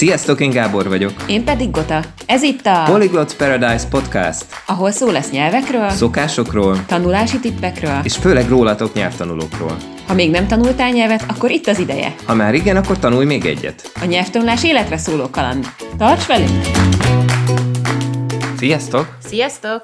Sziasztok, 0.00 0.40
én 0.40 0.50
Gábor 0.50 0.88
vagyok. 0.88 1.12
Én 1.26 1.44
pedig 1.44 1.70
Gota. 1.70 2.04
Ez 2.26 2.42
itt 2.42 2.66
a 2.66 2.82
Polyglot 2.84 3.36
Paradise 3.36 3.88
Podcast. 3.90 4.44
Ahol 4.66 4.90
szó 4.90 5.10
lesz 5.10 5.30
nyelvekről, 5.30 5.90
szokásokról, 5.90 6.84
tanulási 6.86 7.38
tippekről, 7.38 8.00
és 8.02 8.16
főleg 8.16 8.48
rólatok 8.48 8.94
nyelvtanulókról. 8.94 9.76
Ha 10.06 10.14
még 10.14 10.30
nem 10.30 10.46
tanultál 10.46 10.90
nyelvet, 10.90 11.24
akkor 11.28 11.50
itt 11.50 11.66
az 11.66 11.78
ideje. 11.78 12.14
Ha 12.24 12.34
már 12.34 12.54
igen, 12.54 12.76
akkor 12.76 12.98
tanulj 12.98 13.26
még 13.26 13.44
egyet. 13.44 13.92
A 14.00 14.04
nyelvtanulás 14.04 14.64
életre 14.64 14.96
szóló 14.96 15.30
kaland. 15.30 15.66
Tarts 15.98 16.26
velünk! 16.26 16.64
Sziasztok! 18.58 19.16
Sziasztok! 19.26 19.82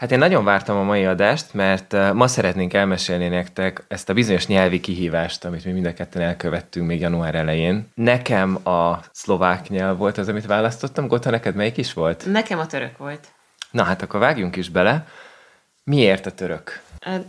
Hát 0.00 0.10
én 0.10 0.18
nagyon 0.18 0.44
vártam 0.44 0.76
a 0.76 0.82
mai 0.82 1.04
adást, 1.04 1.54
mert 1.54 1.92
uh, 1.92 2.12
ma 2.12 2.26
szeretnénk 2.26 2.72
elmesélni 2.74 3.28
nektek 3.28 3.84
ezt 3.88 4.08
a 4.08 4.12
bizonyos 4.12 4.46
nyelvi 4.46 4.80
kihívást, 4.80 5.44
amit 5.44 5.64
mi 5.64 5.72
mind 5.72 5.86
a 5.86 5.92
ketten 5.92 6.22
elkövettünk 6.22 6.86
még 6.86 7.00
január 7.00 7.34
elején. 7.34 7.88
Nekem 7.94 8.68
a 8.68 9.00
szlovák 9.12 9.68
nyelv 9.68 9.96
volt 9.96 10.18
az, 10.18 10.28
amit 10.28 10.46
választottam. 10.46 11.06
Gota, 11.06 11.30
neked 11.30 11.54
melyik 11.54 11.76
is 11.76 11.92
volt? 11.92 12.26
Nekem 12.26 12.58
a 12.58 12.66
török 12.66 12.98
volt. 12.98 13.28
Na 13.70 13.82
hát 13.82 14.02
akkor 14.02 14.20
vágjunk 14.20 14.56
is 14.56 14.68
bele. 14.68 15.06
Miért 15.84 16.26
a 16.26 16.30
török? 16.30 16.82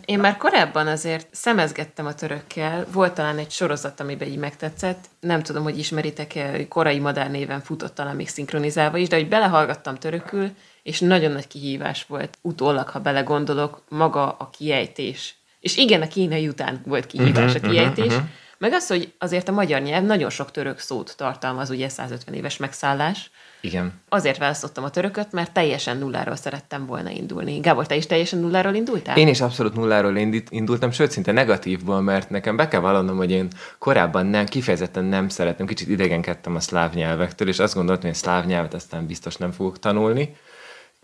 Én 0.06 0.20
már 0.20 0.38
korábban 0.38 0.88
azért 0.88 1.28
szemezgettem 1.32 2.06
a 2.06 2.16
törökkel, 2.16 2.86
volt 2.92 3.14
talán 3.14 3.38
egy 3.38 3.52
sorozat, 3.52 4.00
amiben 4.00 4.28
így 4.28 4.38
megtetszett, 4.38 5.06
nem 5.20 5.44
tudom, 5.44 5.64
hogy 5.64 5.78
ismeritek-e, 5.78 6.68
korai 6.68 7.00
madár 7.00 7.32
néven 7.32 7.62
futott 7.62 7.96
talán 7.96 8.16
még 8.16 8.28
szinkronizálva 8.28 8.98
is, 8.98 9.08
de 9.08 9.16
hogy 9.16 9.28
belehallgattam 9.28 9.96
törökül, 9.96 10.50
és 10.84 11.00
nagyon 11.00 11.32
nagy 11.32 11.48
kihívás 11.48 12.06
volt, 12.06 12.38
utólag, 12.42 12.88
ha 12.88 13.00
belegondolok, 13.00 13.82
maga 13.90 14.32
a 14.32 14.50
kiejtés. 14.50 15.36
És 15.60 15.78
igen, 15.78 16.02
a 16.02 16.08
kínai 16.08 16.48
után 16.48 16.82
volt 16.86 17.06
kihívás 17.06 17.54
uh-huh, 17.54 17.70
a 17.70 17.72
kiejtés, 17.72 18.06
uh-huh, 18.06 18.22
uh-huh. 18.22 18.30
Meg 18.62 18.74
az, 18.74 18.88
hogy 18.88 19.14
azért 19.18 19.50
a 19.50 19.52
magyar 19.52 19.82
nyelv 19.82 20.04
nagyon 20.04 20.30
sok 20.30 20.52
török 20.52 20.80
szót 20.80 21.14
tartalmaz, 21.18 21.70
ugye 21.70 21.90
150 21.90 22.34
éves 22.34 22.58
megszállás. 22.58 23.32
Igen. 23.62 23.94
Azért 24.10 24.38
választottam 24.38 24.84
a 24.84 24.90
törököt, 24.90 25.32
mert 25.32 25.52
teljesen 25.52 25.98
nulláról 25.98 26.36
szerettem 26.36 26.86
volna 26.86 27.10
indulni. 27.10 27.60
Gábor, 27.60 27.86
te 27.86 27.96
is 27.96 28.06
teljesen 28.06 28.40
nulláról 28.40 28.74
indultál? 28.74 29.18
Én 29.18 29.28
is 29.28 29.42
abszolút 29.42 29.76
nulláról 29.76 30.18
indultam, 30.50 30.92
sőt, 30.92 31.12
szinte 31.12 31.32
negatívból, 31.32 32.02
mert 32.02 32.30
nekem 32.30 32.56
be 32.56 32.68
kell 32.68 32.80
vallanom, 32.80 33.18
hogy 33.18 33.32
én 33.32 33.48
korábban 33.80 34.26
nem, 34.26 34.46
kifejezetten 34.46 35.04
nem 35.04 35.30
szeretem, 35.30 35.66
kicsit 35.66 35.88
idegenkedtem 35.88 36.56
a 36.56 36.60
szláv 36.60 36.94
nyelvektől, 36.94 37.48
és 37.48 37.60
azt 37.60 37.76
gondoltam, 37.76 38.06
hogy 38.06 38.16
a 38.20 38.22
szláv 38.22 38.46
nyelvet 38.46 38.74
aztán 38.74 39.06
biztos 39.06 39.36
nem 39.36 39.52
fogok 39.52 39.80
tanulni 39.80 40.36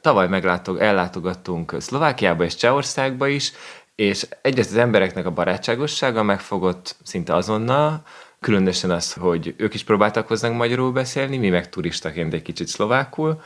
Tavaly 0.01 0.27
meglátog, 0.27 0.79
ellátogattunk 0.79 1.75
Szlovákiába 1.79 2.43
és 2.43 2.55
Csehországba 2.55 3.27
is, 3.27 3.51
és 3.97 4.27
egyrészt 4.41 4.69
az 4.69 4.77
embereknek 4.77 5.25
a 5.25 5.31
barátságossága 5.31 6.23
megfogott 6.23 6.95
szinte 7.03 7.35
azonnal, 7.35 8.01
különösen 8.39 8.91
az, 8.91 9.13
hogy 9.13 9.53
ők 9.57 9.73
is 9.73 9.83
próbáltak 9.83 10.27
hozzánk 10.27 10.57
magyarul 10.57 10.91
beszélni, 10.91 11.37
mi 11.37 11.49
meg 11.49 11.69
turistaként 11.69 12.33
egy 12.33 12.41
kicsit 12.41 12.67
szlovákul, 12.67 13.41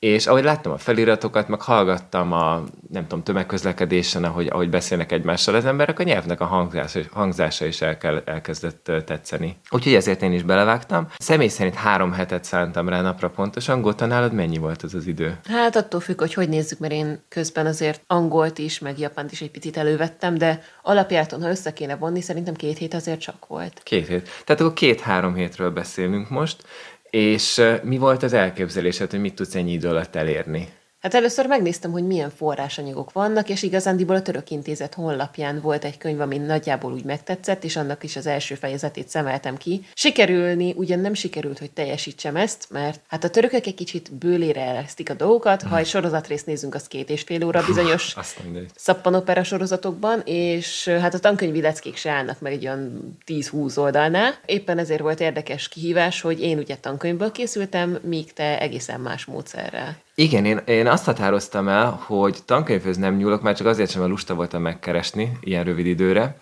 és 0.00 0.26
ahogy 0.26 0.44
láttam 0.44 0.72
a 0.72 0.78
feliratokat, 0.78 1.48
meg 1.48 1.60
hallgattam 1.62 2.32
a, 2.32 2.62
nem 2.90 3.02
tudom, 3.02 3.22
tömegközlekedésen, 3.24 4.24
ahogy, 4.24 4.46
ahogy 4.46 4.70
beszélnek 4.70 5.12
egymással 5.12 5.54
az 5.54 5.64
emberek, 5.64 5.98
a 5.98 6.02
nyelvnek 6.02 6.40
a 6.40 6.44
hangzása, 6.44 7.00
hangzása 7.10 7.66
is 7.66 7.80
el, 7.80 8.22
elkezdett 8.24 8.90
tetszeni. 9.06 9.56
Úgyhogy 9.70 9.94
ezért 9.94 10.22
én 10.22 10.32
is 10.32 10.42
belevágtam. 10.42 11.08
Személy 11.18 11.48
szerint 11.48 11.74
három 11.74 12.12
hetet 12.12 12.44
szántam 12.44 12.88
rá 12.88 13.00
napra 13.00 13.30
pontosan. 13.30 13.80
Gota, 13.80 14.06
nálad 14.06 14.32
mennyi 14.32 14.58
volt 14.58 14.82
az 14.82 14.94
az 14.94 15.06
idő? 15.06 15.38
Hát 15.48 15.76
attól 15.76 16.00
függ, 16.00 16.18
hogy 16.18 16.34
hogy 16.34 16.48
nézzük, 16.48 16.78
mert 16.78 16.92
én 16.92 17.22
közben 17.28 17.66
azért 17.66 18.02
angolt 18.06 18.58
is, 18.58 18.78
meg 18.78 18.98
japánt 18.98 19.32
is 19.32 19.40
egy 19.40 19.50
picit 19.50 19.76
elővettem, 19.76 20.38
de 20.38 20.62
alapjáton, 20.82 21.42
ha 21.42 21.48
össze 21.48 21.72
kéne 21.72 21.96
vonni, 21.96 22.20
szerintem 22.20 22.54
két 22.54 22.78
hét 22.78 22.94
azért 22.94 23.20
csak 23.20 23.46
volt. 23.46 23.80
Két 23.82 24.06
hét. 24.06 24.28
Tehát 24.44 24.60
akkor 24.60 24.72
két-három 24.72 25.34
hétről 25.34 25.70
beszélünk 25.70 26.28
most. 26.28 26.64
És 27.10 27.62
mi 27.82 27.98
volt 27.98 28.22
az 28.22 28.32
elképzelésed, 28.32 29.10
hogy 29.10 29.20
mit 29.20 29.34
tudsz 29.34 29.54
ennyi 29.54 29.72
idő 29.72 29.88
alatt 29.88 30.16
elérni? 30.16 30.68
Hát 31.00 31.14
először 31.14 31.46
megnéztem, 31.46 31.90
hogy 31.90 32.06
milyen 32.06 32.30
forrásanyagok 32.30 33.12
vannak, 33.12 33.48
és 33.48 33.62
igazándiból 33.62 34.16
a 34.16 34.22
Török 34.22 34.50
Intézet 34.50 34.94
honlapján 34.94 35.60
volt 35.60 35.84
egy 35.84 35.98
könyv, 35.98 36.20
ami 36.20 36.38
nagyjából 36.38 36.92
úgy 36.92 37.04
megtetszett, 37.04 37.64
és 37.64 37.76
annak 37.76 38.04
is 38.04 38.16
az 38.16 38.26
első 38.26 38.54
fejezetét 38.54 39.08
szemeltem 39.08 39.56
ki. 39.56 39.84
Sikerülni 39.94 40.74
ugyan 40.76 40.98
nem 40.98 41.14
sikerült, 41.14 41.58
hogy 41.58 41.70
teljesítsem 41.70 42.36
ezt, 42.36 42.66
mert 42.70 43.00
hát 43.08 43.24
a 43.24 43.30
törökök 43.30 43.66
egy 43.66 43.74
kicsit 43.74 44.12
bőlére 44.12 44.60
elesztik 44.60 45.10
a 45.10 45.14
dolgokat. 45.14 45.62
Ha 45.62 45.78
egy 45.78 45.86
sorozatrészt 45.86 46.46
nézünk, 46.46 46.74
az 46.74 46.88
két 46.88 47.10
és 47.10 47.22
fél 47.22 47.44
óra 47.44 47.64
bizonyos 47.66 48.16
szappanopera 48.74 49.44
sorozatokban, 49.44 50.22
és 50.24 50.88
hát 50.88 51.14
a 51.14 51.18
tankönyvi 51.18 51.60
leckék 51.60 51.96
se 51.96 52.10
állnak 52.10 52.40
meg 52.40 52.52
egy 52.52 52.64
olyan 52.64 53.16
10-20 53.26 53.78
oldalnál. 53.78 54.34
Éppen 54.46 54.78
ezért 54.78 55.00
volt 55.00 55.20
érdekes 55.20 55.68
kihívás, 55.68 56.20
hogy 56.20 56.40
én 56.40 56.58
ugye 56.58 56.76
tankönyvből 56.76 57.32
készültem, 57.32 57.98
míg 58.02 58.32
te 58.32 58.60
egészen 58.60 59.00
más 59.00 59.24
módszerrel. 59.24 59.96
Igen, 60.20 60.44
én, 60.44 60.56
én 60.56 60.86
azt 60.86 61.04
határoztam 61.04 61.68
el, 61.68 61.90
hogy 61.90 62.38
tankönyvhöz 62.44 62.96
nem 62.96 63.16
nyúlok, 63.16 63.42
már 63.42 63.56
csak 63.56 63.66
azért 63.66 63.90
sem, 63.90 64.00
mert 64.00 64.12
lusta 64.12 64.34
voltam 64.34 64.62
megkeresni 64.62 65.38
ilyen 65.40 65.64
rövid 65.64 65.86
időre, 65.86 66.36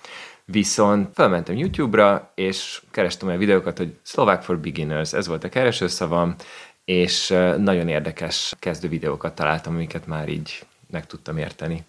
viszont 0.45 1.09
felmentem 1.15 1.57
YouTube-ra, 1.57 2.33
és 2.35 2.83
kerestem 2.91 3.29
olyan 3.29 3.41
videókat, 3.41 3.79
hogy 3.79 3.99
Slovak 4.03 4.43
for 4.43 4.59
Beginners, 4.59 5.13
ez 5.13 5.27
volt 5.27 5.45
a 5.45 5.49
keresőszavam, 5.49 6.35
és 6.85 7.29
nagyon 7.59 7.89
érdekes 7.89 8.55
kezdő 8.59 8.89
videókat 8.89 9.35
találtam, 9.35 9.75
amiket 9.75 10.07
már 10.07 10.29
így 10.29 10.67
meg 10.91 11.07
tudtam 11.07 11.37
érteni. 11.37 11.85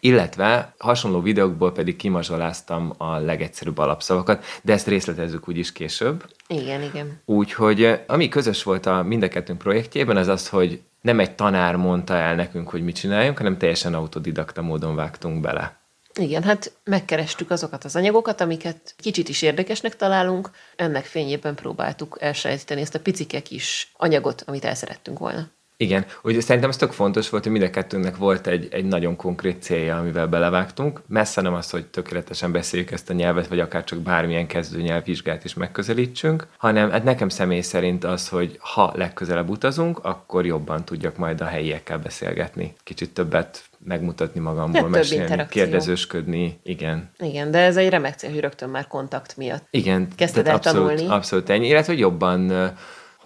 Illetve 0.00 0.74
hasonló 0.78 1.20
videókból 1.20 1.72
pedig 1.72 1.96
kimazsoláztam 1.96 2.94
a 2.96 3.16
legegyszerűbb 3.16 3.78
alapszavakat, 3.78 4.44
de 4.62 4.72
ezt 4.72 4.86
részletezzük 4.86 5.48
úgyis 5.48 5.72
később. 5.72 6.24
Igen, 6.46 6.82
igen. 6.82 7.20
Úgyhogy 7.24 7.82
eh, 7.82 8.00
ami 8.06 8.28
közös 8.28 8.62
volt 8.62 8.86
a 8.86 9.02
mind 9.02 9.22
a 9.22 9.28
kettőnk 9.28 9.58
projektjében, 9.58 10.16
az 10.16 10.28
az, 10.28 10.48
hogy 10.48 10.80
nem 11.00 11.20
egy 11.20 11.34
tanár 11.34 11.76
mondta 11.76 12.14
el 12.14 12.34
nekünk, 12.34 12.68
hogy 12.68 12.84
mit 12.84 12.96
csináljunk, 12.96 13.38
hanem 13.38 13.58
teljesen 13.58 13.94
autodidakta 13.94 14.62
módon 14.62 14.94
vágtunk 14.94 15.40
bele. 15.40 15.84
Igen, 16.20 16.42
hát 16.42 16.72
megkerestük 16.84 17.50
azokat 17.50 17.84
az 17.84 17.96
anyagokat, 17.96 18.40
amiket 18.40 18.94
kicsit 18.96 19.28
is 19.28 19.42
érdekesnek 19.42 19.96
találunk, 19.96 20.50
ennek 20.76 21.04
fényében 21.04 21.54
próbáltuk 21.54 22.16
elsajátítani 22.20 22.80
ezt 22.80 22.94
a 22.94 23.00
picike 23.00 23.42
kis 23.42 23.92
anyagot, 23.96 24.42
amit 24.46 24.64
el 24.64 24.74
szerettünk 24.74 25.18
volna. 25.18 25.48
Igen, 25.78 26.06
ugye 26.22 26.40
szerintem 26.40 26.70
ez 26.70 26.76
tök 26.76 26.92
fontos 26.92 27.28
volt, 27.28 27.42
hogy 27.42 27.52
mind 27.52 27.64
a 27.64 27.70
kettőnknek 27.70 28.16
volt 28.16 28.46
egy, 28.46 28.68
egy 28.70 28.84
nagyon 28.84 29.16
konkrét 29.16 29.62
célja, 29.62 29.96
amivel 29.96 30.26
belevágtunk. 30.26 31.02
Messze 31.06 31.40
nem 31.40 31.54
az, 31.54 31.70
hogy 31.70 31.86
tökéletesen 31.86 32.52
beszéljük 32.52 32.90
ezt 32.90 33.10
a 33.10 33.12
nyelvet, 33.12 33.46
vagy 33.46 33.60
akár 33.60 33.84
csak 33.84 33.98
bármilyen 33.98 34.46
kezdőnyelvvizsgát 34.46 35.44
is 35.44 35.54
megközelítsünk, 35.54 36.46
hanem 36.58 36.90
hát 36.90 37.04
nekem 37.04 37.28
személy 37.28 37.60
szerint 37.60 38.04
az, 38.04 38.28
hogy 38.28 38.56
ha 38.60 38.92
legközelebb 38.94 39.48
utazunk, 39.48 39.98
akkor 40.04 40.46
jobban 40.46 40.84
tudjak 40.84 41.16
majd 41.16 41.40
a 41.40 41.44
helyiekkel 41.44 41.98
beszélgetni. 41.98 42.74
Kicsit 42.82 43.14
többet 43.14 43.64
megmutatni 43.78 44.40
magamból, 44.40 44.80
hát 44.80 44.90
mesélni, 44.90 45.46
kérdezősködni, 45.48 46.60
igen. 46.62 47.10
Igen, 47.18 47.50
de 47.50 47.58
ez 47.58 47.76
egy 47.76 47.88
remek 47.88 48.14
cél, 48.14 48.30
hogy 48.30 48.40
rögtön 48.40 48.68
már 48.68 48.86
kontakt 48.86 49.36
miatt 49.36 49.66
igen, 49.70 50.08
kezdted 50.16 50.46
el 50.46 50.54
abszolút, 50.54 50.88
tanulni. 50.88 51.14
Abszolút 51.14 51.50
ennyi, 51.50 51.66
illetve 51.68 51.92
hogy 51.92 52.00
jobban 52.00 52.72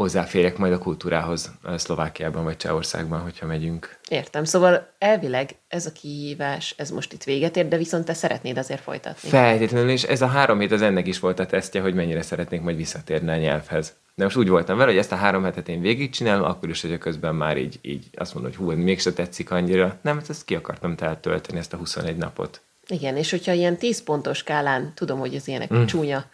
hozzáférek 0.01 0.57
majd 0.57 0.73
a 0.73 0.79
kultúrához 0.79 1.51
Szlovákiában 1.77 2.45
vagy 2.45 2.57
Csehországban, 2.57 3.21
hogyha 3.21 3.47
megyünk. 3.47 3.99
Értem, 4.09 4.45
szóval 4.45 4.93
elvileg 4.99 5.51
ez 5.69 5.87
a 5.87 5.93
kihívás, 5.93 6.75
ez 6.77 6.91
most 6.91 7.13
itt 7.13 7.23
véget 7.23 7.57
ér, 7.57 7.69
de 7.69 7.77
viszont 7.77 8.05
te 8.05 8.15
szeretnéd 8.15 8.59
azért 8.59 8.81
folytatni. 8.81 9.29
Feltétlenül, 9.29 9.91
és 9.91 10.03
ez 10.03 10.23
a 10.23 10.27
három 10.27 10.61
hét 10.61 10.73
az 10.73 10.83
ennek 10.83 11.07
is 11.07 11.19
volt 11.19 11.39
a 11.39 11.47
tesztje, 11.47 11.81
hogy 11.81 11.95
mennyire 11.95 12.23
szeretnék 12.23 12.61
majd 12.61 12.77
visszatérni 12.77 13.31
a 13.31 13.37
nyelvhez. 13.37 13.97
De 14.15 14.25
most 14.25 14.37
úgy 14.37 14.49
voltam 14.49 14.77
vele, 14.77 14.91
hogy 14.91 14.99
ezt 14.99 15.13
a 15.13 15.17
három 15.17 15.43
hetet 15.43 15.69
én 15.69 15.81
végigcsinálom, 15.81 16.45
akkor 16.45 16.69
is, 16.69 16.81
hogy 16.81 16.93
a 16.93 16.99
közben 16.99 17.35
már 17.35 17.57
így, 17.57 17.79
így 17.83 18.07
azt 18.15 18.35
mondom, 18.35 18.53
hogy 18.53 18.61
hú, 18.61 18.83
mégse 18.83 19.13
tetszik 19.13 19.51
annyira. 19.51 19.99
Nem, 20.03 20.19
hát 20.19 20.31
ezt 20.31 20.45
ki 20.45 20.55
akartam 20.55 20.97
tölteni, 21.21 21.59
ezt 21.59 21.73
a 21.73 21.77
21 21.77 22.17
napot. 22.17 22.61
Igen, 22.89 23.17
és 23.17 23.31
hogyha 23.31 23.53
ilyen 23.53 23.77
10 23.77 24.03
pontos 24.03 24.39
skálán, 24.39 24.93
tudom, 24.95 25.19
hogy 25.19 25.35
ez 25.35 25.49
ilyenek 25.49 25.75
mm. 25.75 25.85
csúnya 25.85 26.25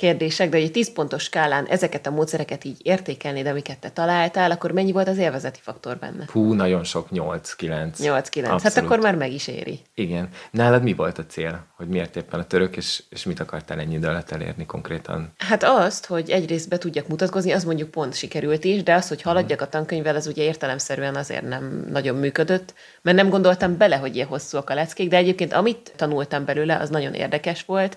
kérdések, 0.00 0.48
de 0.48 0.56
egy 0.56 0.70
10 0.70 0.92
pontos 0.92 1.22
skálán 1.22 1.66
ezeket 1.66 2.06
a 2.06 2.10
módszereket 2.10 2.64
így 2.64 2.76
értékelni, 2.82 3.42
de 3.42 3.50
amiket 3.50 3.78
te 3.78 3.90
találtál, 3.90 4.50
akkor 4.50 4.72
mennyi 4.72 4.92
volt 4.92 5.08
az 5.08 5.18
élvezeti 5.18 5.58
faktor 5.62 5.96
benne? 5.96 6.24
Hú, 6.32 6.52
nagyon 6.52 6.84
sok, 6.84 7.08
8-9. 7.12 7.92
8-9, 7.98 8.60
hát 8.62 8.76
akkor 8.76 8.98
már 8.98 9.14
meg 9.14 9.32
is 9.32 9.48
éri. 9.48 9.80
Igen. 9.94 10.28
Nálad 10.50 10.82
mi 10.82 10.94
volt 10.94 11.18
a 11.18 11.26
cél? 11.26 11.66
Hogy 11.76 11.88
miért 11.88 12.16
éppen 12.16 12.40
a 12.40 12.46
török, 12.46 12.76
és, 12.76 13.02
és 13.10 13.24
mit 13.24 13.40
akartál 13.40 13.80
ennyi 13.80 13.94
idő 13.94 14.06
alatt 14.06 14.30
elérni 14.30 14.66
konkrétan? 14.66 15.32
Hát 15.38 15.62
azt, 15.62 16.06
hogy 16.06 16.30
egyrészt 16.30 16.68
be 16.68 16.78
tudjak 16.78 17.08
mutatkozni, 17.08 17.52
az 17.52 17.64
mondjuk 17.64 17.90
pont 17.90 18.14
sikerült 18.14 18.64
is, 18.64 18.82
de 18.82 18.94
az, 18.94 19.08
hogy 19.08 19.22
haladjak 19.22 19.60
a 19.60 19.68
tankönyvvel, 19.68 20.16
az 20.16 20.26
ugye 20.26 20.42
értelemszerűen 20.42 21.16
azért 21.16 21.48
nem 21.48 21.86
nagyon 21.90 22.16
működött, 22.16 22.74
mert 23.02 23.16
nem 23.16 23.28
gondoltam 23.28 23.76
bele, 23.76 23.96
hogy 23.96 24.14
ilyen 24.14 24.26
hosszúak 24.26 24.70
a 24.70 24.74
leckék, 24.74 25.08
de 25.08 25.16
egyébként 25.16 25.52
amit 25.52 25.92
tanultam 25.96 26.44
belőle, 26.44 26.76
az 26.76 26.88
nagyon 26.88 27.14
érdekes 27.14 27.64
volt, 27.64 27.96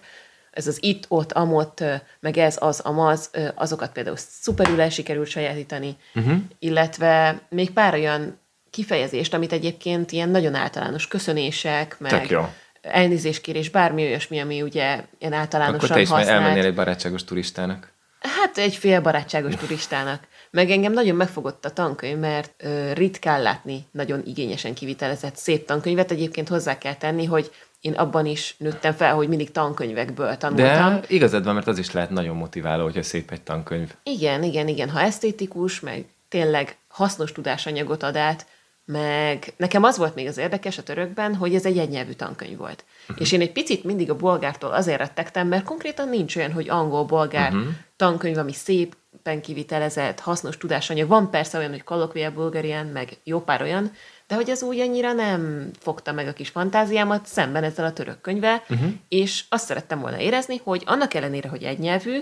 ez 0.54 0.68
az 0.68 0.78
itt, 0.82 1.06
ott, 1.08 1.32
amott, 1.32 1.84
meg 2.20 2.38
ez, 2.38 2.58
az, 2.60 2.80
amaz, 2.80 3.30
azokat 3.56 3.92
például 3.92 4.18
szuperül 4.18 4.82
el 4.82 4.90
sikerült 4.90 5.28
sajátítani, 5.28 5.98
uh-huh. 6.16 6.38
illetve 6.60 7.42
még 7.50 7.72
pár 7.72 7.94
olyan 7.94 8.40
kifejezést, 8.70 9.34
amit 9.34 9.52
egyébként 9.52 10.12
ilyen 10.12 10.30
nagyon 10.30 10.56
általános 10.56 11.08
köszönések, 11.08 11.96
meg 12.00 12.30
jó. 12.30 12.50
elnézéskérés, 12.82 13.70
bármi 13.70 14.04
olyasmi, 14.04 14.40
ami 14.40 14.62
ugye 14.62 15.04
ilyen 15.20 15.34
általánosan 15.34 15.76
Akkor 15.76 15.90
te 15.90 16.02
is 16.02 16.10
használt. 16.10 16.30
elmennél 16.30 16.66
egy 16.66 16.76
barátságos 16.76 17.24
turistának. 17.24 17.92
Hát 18.20 18.58
egy 18.58 18.76
fél 18.76 19.02
barátságos 19.02 19.56
turistának. 19.56 20.28
Meg 20.52 20.70
engem 20.70 20.94
nagyon 20.94 21.16
megfogott 21.16 21.66
a 21.66 21.70
tankönyv, 21.70 22.18
mert 22.18 22.54
ö, 22.58 22.94
ritkán 22.94 23.42
látni 23.42 23.86
nagyon 23.92 24.22
igényesen 24.26 24.74
kivitelezett 24.74 25.36
szép 25.36 25.66
tankönyvet. 25.66 26.12
Egyébként 26.12 26.48
hozzá 26.48 26.78
kell 26.78 26.96
tenni, 26.96 27.26
hogy 27.26 27.52
én 27.84 27.94
abban 27.94 28.26
is 28.26 28.56
nőttem 28.58 28.94
fel, 28.94 29.16
hogy 29.16 29.28
mindig 29.28 29.52
tankönyvekből 29.52 30.38
tanultam. 30.38 31.00
De 31.00 31.06
igazad 31.08 31.44
van, 31.44 31.54
mert 31.54 31.68
az 31.68 31.78
is 31.78 31.92
lehet 31.92 32.10
nagyon 32.10 32.36
motiváló, 32.36 32.84
hogyha 32.84 33.04
szép 33.04 33.32
egy 33.32 33.42
tankönyv. 33.42 33.94
Igen, 34.04 34.44
igen, 34.44 34.68
igen. 34.68 34.90
Ha 34.90 35.02
esztétikus, 35.02 35.80
meg 35.80 36.06
tényleg 36.30 36.78
hasznos 36.88 37.32
tudásanyagot 37.32 38.04
ad 38.04 38.16
át, 38.16 38.46
meg 38.86 39.54
nekem 39.58 39.84
az 39.84 39.98
volt 39.98 40.16
még 40.16 40.28
az 40.28 40.38
érdekes 40.38 40.78
a 40.78 40.84
törökben, 40.84 41.36
hogy 41.36 41.56
ez 41.56 41.66
egy 41.66 41.78
egynyelvű 41.78 42.12
tankönyv 42.12 42.58
volt. 42.58 42.84
Uh-huh. 43.02 43.18
És 43.22 43.32
én 43.32 43.42
egy 43.42 43.52
picit 43.52 43.84
mindig 43.84 44.10
a 44.10 44.16
bolgártól 44.16 44.72
azért 44.72 44.98
rettegtem, 44.98 45.48
mert 45.48 45.64
konkrétan 45.64 46.10
nincs 46.10 46.36
olyan, 46.36 46.52
hogy 46.52 46.70
angol-bolgár 46.70 47.54
uh-huh. 47.54 47.68
tankönyv, 47.96 48.38
ami 48.38 48.54
szépen 48.54 49.42
kivitelezett, 49.42 50.20
hasznos 50.20 50.58
tudásanyag. 50.58 51.08
Van 51.08 51.30
persze 51.30 51.58
olyan, 51.58 51.72
hogy 51.72 51.84
Colloquial 51.84 52.32
Bulgarian, 52.32 52.86
meg 52.86 53.18
jó 53.24 53.42
pár 53.42 53.62
olyan, 53.62 53.92
de 54.28 54.36
hogy 54.36 54.50
az 54.50 54.64
úgy 54.64 54.80
annyira 54.80 55.14
nem 55.14 55.70
fogta 55.80 56.12
meg 56.12 56.28
a 56.28 56.34
kis 56.34 56.50
fantáziámat 56.50 57.26
szemben 57.26 57.64
ezzel 57.64 57.86
a 57.86 57.94
török 57.94 58.22
könyvvel, 58.22 58.64
uh-huh. 58.70 58.90
és 59.08 59.44
azt 59.50 59.66
szerettem 59.66 60.00
volna 60.00 60.20
érezni, 60.20 60.62
hogy 60.64 60.84
annak 60.86 61.14
ellenére, 61.14 61.50
hogy 61.50 61.64
egynyelvű, 61.64 62.20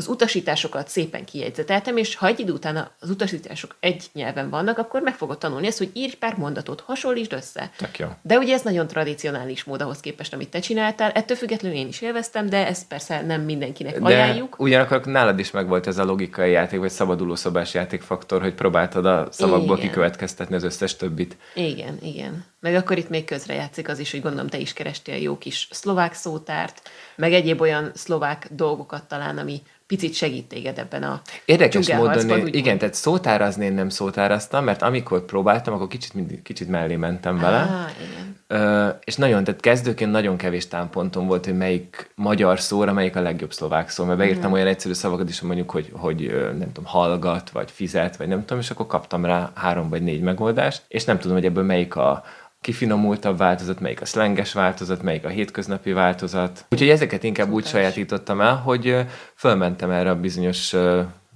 az 0.00 0.08
utasításokat 0.08 0.88
szépen 0.88 1.24
kijegyzeteltem, 1.24 1.96
és 1.96 2.14
ha 2.14 2.26
egy 2.26 2.40
idő 2.40 2.52
után 2.52 2.90
az 3.00 3.10
utasítások 3.10 3.76
egy 3.80 4.06
nyelven 4.12 4.50
vannak, 4.50 4.78
akkor 4.78 5.02
meg 5.02 5.14
fogod 5.14 5.38
tanulni 5.38 5.66
ezt, 5.66 5.78
hogy 5.78 5.90
írj 5.92 6.16
pár 6.16 6.36
mondatot, 6.36 6.80
hasonlítsd 6.80 7.32
össze. 7.32 7.70
Tök 7.76 7.98
jó. 7.98 8.06
De 8.22 8.38
ugye 8.38 8.54
ez 8.54 8.62
nagyon 8.62 8.86
tradicionális 8.86 9.64
mód 9.64 9.82
ahhoz 9.82 10.00
képest, 10.00 10.32
amit 10.32 10.48
te 10.48 10.58
csináltál. 10.58 11.10
Ettől 11.10 11.36
függetlenül 11.36 11.78
én 11.78 11.88
is 11.88 12.00
élveztem, 12.00 12.48
de 12.48 12.66
ezt 12.66 12.88
persze 12.88 13.22
nem 13.22 13.40
mindenkinek 13.42 13.98
De 13.98 14.04
ajánljuk. 14.04 14.58
ugyanakkor 14.58 15.04
nálad 15.04 15.38
is 15.38 15.50
megvolt 15.50 15.86
ez 15.86 15.98
a 15.98 16.04
logikai 16.04 16.50
játék, 16.50 16.78
vagy 16.78 16.90
szabaduló 16.90 17.34
szobás 17.34 17.74
játékfaktor, 17.74 18.40
hogy 18.42 18.54
próbáltad 18.54 19.06
a 19.06 19.28
szavakból 19.30 19.76
Igen. 19.76 19.88
kikövetkeztetni 19.88 20.54
az 20.54 20.62
összes 20.62 20.96
többit. 20.96 21.36
Igen, 21.54 21.98
igen. 22.02 22.44
Meg 22.60 22.74
akkor 22.74 22.98
itt 22.98 23.08
még 23.08 23.24
közre 23.24 23.54
játszik 23.54 23.88
az 23.88 23.98
is, 23.98 24.10
hogy 24.10 24.22
gondolom 24.22 24.48
te 24.48 24.58
is 24.58 24.72
kerestél 24.72 25.16
jó 25.16 25.38
kis 25.38 25.68
szlovák 25.70 26.14
szótárt, 26.14 26.82
meg 27.16 27.32
egyéb 27.32 27.60
olyan 27.60 27.90
szlovák 27.94 28.48
dolgokat 28.50 29.04
talán, 29.04 29.38
ami 29.38 29.62
picit 29.90 30.14
segít 30.14 30.46
téged 30.48 30.78
ebben 30.78 31.02
a 31.02 31.20
Érdekes 31.44 31.92
módon, 31.92 32.28
én, 32.28 32.46
igen, 32.46 32.78
tehát 32.78 32.94
szótárazni 32.94 33.64
én 33.64 33.72
nem 33.72 33.88
szótáraztam, 33.88 34.64
mert 34.64 34.82
amikor 34.82 35.24
próbáltam, 35.24 35.74
akkor 35.74 35.86
kicsit, 35.86 36.14
mindig, 36.14 36.42
kicsit 36.42 36.68
mellé 36.68 36.96
mentem 36.96 37.38
vele. 37.38 37.56
Á, 37.56 37.86
igen. 38.10 38.36
Ö, 38.46 38.88
és 39.04 39.16
nagyon, 39.16 39.44
tehát 39.44 39.60
kezdőként 39.60 40.10
nagyon 40.10 40.36
kevés 40.36 40.68
támpontom 40.68 41.26
volt, 41.26 41.44
hogy 41.44 41.56
melyik 41.56 42.10
magyar 42.14 42.60
szóra, 42.60 42.92
melyik 42.92 43.16
a 43.16 43.20
legjobb 43.20 43.52
szlovák 43.52 43.88
szó, 43.88 44.04
mert 44.04 44.18
beírtam 44.18 44.44
Mhm. 44.44 44.52
olyan 44.52 44.66
egyszerű 44.66 44.94
szavakat 44.94 45.28
is, 45.28 45.38
hogy 45.38 45.48
mondjuk, 45.48 45.70
hogy, 45.70 45.90
hogy 45.92 46.34
nem 46.58 46.72
tudom, 46.72 46.84
hallgat, 46.84 47.50
vagy 47.50 47.70
fizet, 47.70 48.16
vagy 48.16 48.28
nem 48.28 48.40
tudom, 48.40 48.58
és 48.58 48.70
akkor 48.70 48.86
kaptam 48.86 49.24
rá 49.24 49.50
három 49.54 49.88
vagy 49.88 50.02
négy 50.02 50.20
megoldást, 50.20 50.82
és 50.88 51.04
nem 51.04 51.18
tudom, 51.18 51.36
hogy 51.36 51.44
ebből 51.46 51.64
melyik 51.64 51.96
a 51.96 52.22
kifinomultabb 52.60 53.38
változat, 53.38 53.80
melyik 53.80 54.00
a 54.00 54.04
szlenges 54.04 54.52
változat, 54.52 55.02
melyik 55.02 55.24
a 55.24 55.28
hétköznapi 55.28 55.92
változat. 55.92 56.64
Úgyhogy 56.70 56.88
ezeket 56.88 57.22
inkább 57.22 57.50
úgy 57.50 57.64
Szuper. 57.64 57.80
sajátítottam 57.80 58.40
el, 58.40 58.56
hogy 58.56 58.96
fölmentem 59.34 59.90
erre 59.90 60.10
a 60.10 60.20
bizonyos 60.20 60.72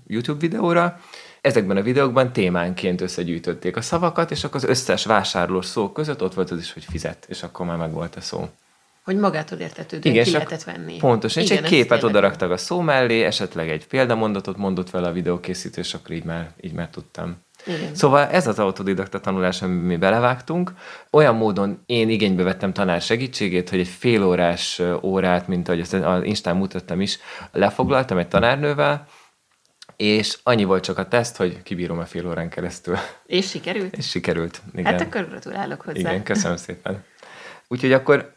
YouTube 0.07 0.41
videóra, 0.41 0.99
Ezekben 1.45 1.77
a 1.77 1.83
videókban 1.83 2.33
témánként 2.33 3.01
összegyűjtötték 3.01 3.77
a 3.77 3.81
szavakat, 3.81 4.31
és 4.31 4.45
akkor 4.45 4.57
az 4.57 4.65
összes 4.69 5.05
vásárlós 5.05 5.67
szó 5.67 5.93
között 5.93 6.23
ott 6.23 6.35
volt 6.35 6.51
az 6.51 6.59
is, 6.59 6.73
hogy 6.73 6.85
fizet, 6.85 7.27
és 7.29 7.43
akkor 7.43 7.67
már 7.67 7.77
megvolt 7.77 8.17
a 8.17 8.21
szó. 8.21 8.49
Hogy 9.05 9.17
magától 9.17 9.59
értetődően 9.59 10.15
Igen, 10.15 10.27
ki 10.27 10.33
lehetett 10.33 10.63
venni. 10.63 10.97
Pontosan, 10.97 11.43
és 11.43 11.51
Igen, 11.51 11.65
egy 11.65 11.71
képet 11.71 12.03
odaraktak 12.03 12.51
a 12.51 12.57
szó 12.57 12.81
mellé, 12.81 13.23
esetleg 13.23 13.71
egy 13.71 13.87
példamondatot 13.87 14.57
mondott 14.57 14.91
vele 14.91 15.09
a 15.09 15.13
videókészítő, 15.13 15.81
és 15.81 15.95
akkor 15.95 16.11
így 16.11 16.25
már, 16.25 16.51
így 16.61 16.73
már 16.73 16.89
tudtam. 16.89 17.37
Igen. 17.67 17.95
Szóval 17.95 18.27
ez 18.29 18.47
az 18.47 18.59
autodidakta 18.59 19.21
tanulás, 19.21 19.63
amiben 19.63 19.85
mi 19.85 19.97
belevágtunk. 19.97 20.73
Olyan 21.11 21.35
módon 21.35 21.83
én 21.87 22.09
igénybe 22.09 22.43
vettem 22.43 22.73
tanár 22.73 23.01
segítségét, 23.01 23.71
hogy 23.71 23.79
egy 23.79 23.89
félórás 23.89 24.79
ö, 24.79 24.97
órát, 25.03 25.49
mint 25.49 25.69
ahogy 25.69 25.81
azt 25.81 25.93
az 25.93 26.23
Instán 26.23 26.57
mutattam 26.57 27.01
is, 27.01 27.19
lefoglaltam 27.53 28.19
egy 28.19 28.29
tanárnővel, 28.29 29.07
és 29.97 30.39
annyi 30.43 30.65
volt 30.65 30.85
csak 30.85 30.99
a 30.99 31.09
teszt, 31.09 31.37
hogy 31.37 31.63
kibírom 31.63 31.99
a 31.99 32.05
fél 32.05 32.29
órán 32.29 32.49
keresztül. 32.49 32.97
És 33.27 33.49
sikerült? 33.49 33.97
És 33.97 34.09
sikerült. 34.09 34.63
Igen. 34.73 34.85
Hát 34.85 35.01
akkor 35.01 35.29
gratulálok 35.29 35.81
hozzá. 35.81 35.99
Igen, 35.99 36.23
köszönöm 36.23 36.57
szépen. 36.57 37.05
Úgyhogy 37.69 37.93
akkor 37.93 38.35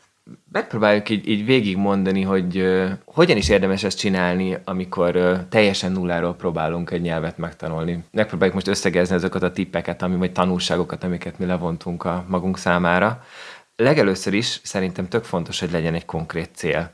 megpróbáljuk 0.52 1.10
így, 1.10 1.28
így 1.28 1.46
végigmondani, 1.46 2.22
hogy 2.22 2.58
uh, 2.58 2.90
hogyan 3.06 3.38
is 3.38 3.50
érdemes 3.50 3.84
ezt 3.84 3.98
csinálni, 3.98 4.58
amikor 4.64 5.16
uh, 5.16 5.38
teljesen 5.50 5.92
nulláról 5.92 6.36
próbálunk 6.36 6.92
egy 6.92 7.02
nyelvet 7.02 7.38
megtanulni. 7.38 8.04
Megpróbáljuk 8.12 8.56
most 8.56 8.68
összegezni 8.68 9.16
azokat 9.16 9.44
a 9.44 9.52
tippeket, 9.52 10.02
ami, 10.02 10.16
vagy 10.16 10.32
tanulságokat, 10.32 11.04
amiket 11.04 11.40
mi 11.40 11.46
levontunk 11.46 12.04
a 12.04 12.26
magunk 12.28 12.58
számára. 12.58 13.24
Legelőször 13.76 14.34
is 14.34 14.60
szerintem 14.64 15.08
tök 15.08 15.24
fontos, 15.24 15.60
hogy 15.60 15.72
legyen 15.72 15.94
egy 15.94 16.06
konkrét 16.06 16.50
cél. 16.54 16.92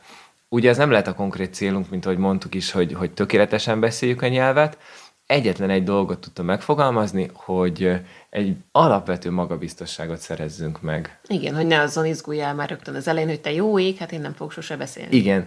Ugye 0.50 0.70
ez 0.70 0.78
nem 0.78 0.92
lehet 0.92 1.08
a 1.08 1.14
konkrét 1.14 1.54
célunk, 1.54 1.90
mint 1.90 2.06
ahogy 2.06 2.18
mondtuk 2.18 2.56
is, 2.56 2.72
hogy, 2.72 2.94
hogy 2.94 3.12
tökéletesen 3.12 3.80
beszéljük 3.80 4.22
a 4.22 4.28
nyelvet. 4.28 4.78
Egyetlen 5.26 5.70
egy 5.70 5.84
dolgot 5.84 6.20
tudtam 6.20 6.46
megfogalmazni, 6.46 7.30
hogy 7.34 7.92
egy 8.34 8.56
alapvető 8.72 9.32
magabiztosságot 9.32 10.18
szerezzünk 10.18 10.82
meg. 10.82 11.20
Igen, 11.28 11.56
hogy 11.56 11.68
ne 11.68 11.80
azzal 11.80 12.06
izguljál 12.06 12.54
már 12.54 12.70
rögtön 12.70 12.96
az 12.96 13.08
elején, 13.08 13.30
hogy 13.30 13.42
te 13.42 13.52
jó 13.52 13.80
ég, 13.80 13.98
hát 13.98 14.12
én 14.12 14.22
nem 14.22 14.34
fogok 14.34 14.52
sose 14.52 14.78
beszélni. 14.78 15.16
Igen, 15.16 15.46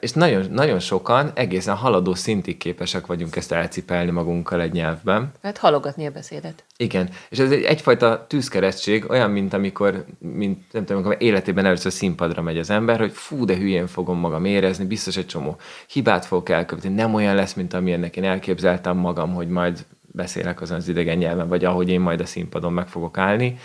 és 0.00 0.12
nagyon, 0.12 0.50
nagyon 0.50 0.78
sokan 0.78 1.30
egészen 1.34 1.74
haladó 1.74 2.14
szintig 2.14 2.56
képesek 2.56 3.06
vagyunk 3.06 3.36
ezt 3.36 3.52
elcipelni 3.52 4.10
magunkkal 4.10 4.60
egy 4.60 4.72
nyelvben. 4.72 5.32
Hát 5.42 5.58
halogatni 5.58 6.06
a 6.06 6.10
beszédet. 6.10 6.64
Igen, 6.76 7.08
és 7.28 7.38
ez 7.38 7.50
egy, 7.50 7.62
egyfajta 7.62 8.26
tűzkeresztség, 8.28 9.10
olyan, 9.10 9.30
mint 9.30 9.52
amikor, 9.52 10.04
mint, 10.18 10.72
nem 10.72 10.84
tudom, 10.84 11.02
amikor 11.02 11.22
életében 11.22 11.64
először 11.64 11.92
színpadra 11.92 12.42
megy 12.42 12.58
az 12.58 12.70
ember, 12.70 12.98
hogy 12.98 13.12
fú, 13.12 13.44
de 13.44 13.56
hülyén 13.56 13.86
fogom 13.86 14.18
magam 14.18 14.44
érezni, 14.44 14.84
biztos 14.84 15.16
egy 15.16 15.26
csomó 15.26 15.56
hibát 15.88 16.26
fogok 16.26 16.48
elkövetni, 16.48 16.90
nem 16.90 17.14
olyan 17.14 17.34
lesz, 17.34 17.54
mint 17.54 17.74
amilyennek 17.74 18.16
én 18.16 18.24
elképzeltem 18.24 18.96
magam, 18.96 19.34
hogy 19.34 19.48
majd 19.48 19.84
beszélek 20.12 20.60
azon 20.60 20.76
az 20.76 20.88
idegen 20.88 21.18
nyelven, 21.18 21.48
vagy 21.48 21.64
ahogy 21.64 21.88
én 21.88 22.00
majd 22.00 22.20
a 22.20 22.26
színpadon 22.26 22.72
meg 22.72 22.88
fogok 22.88 23.18
állni. 23.18 23.58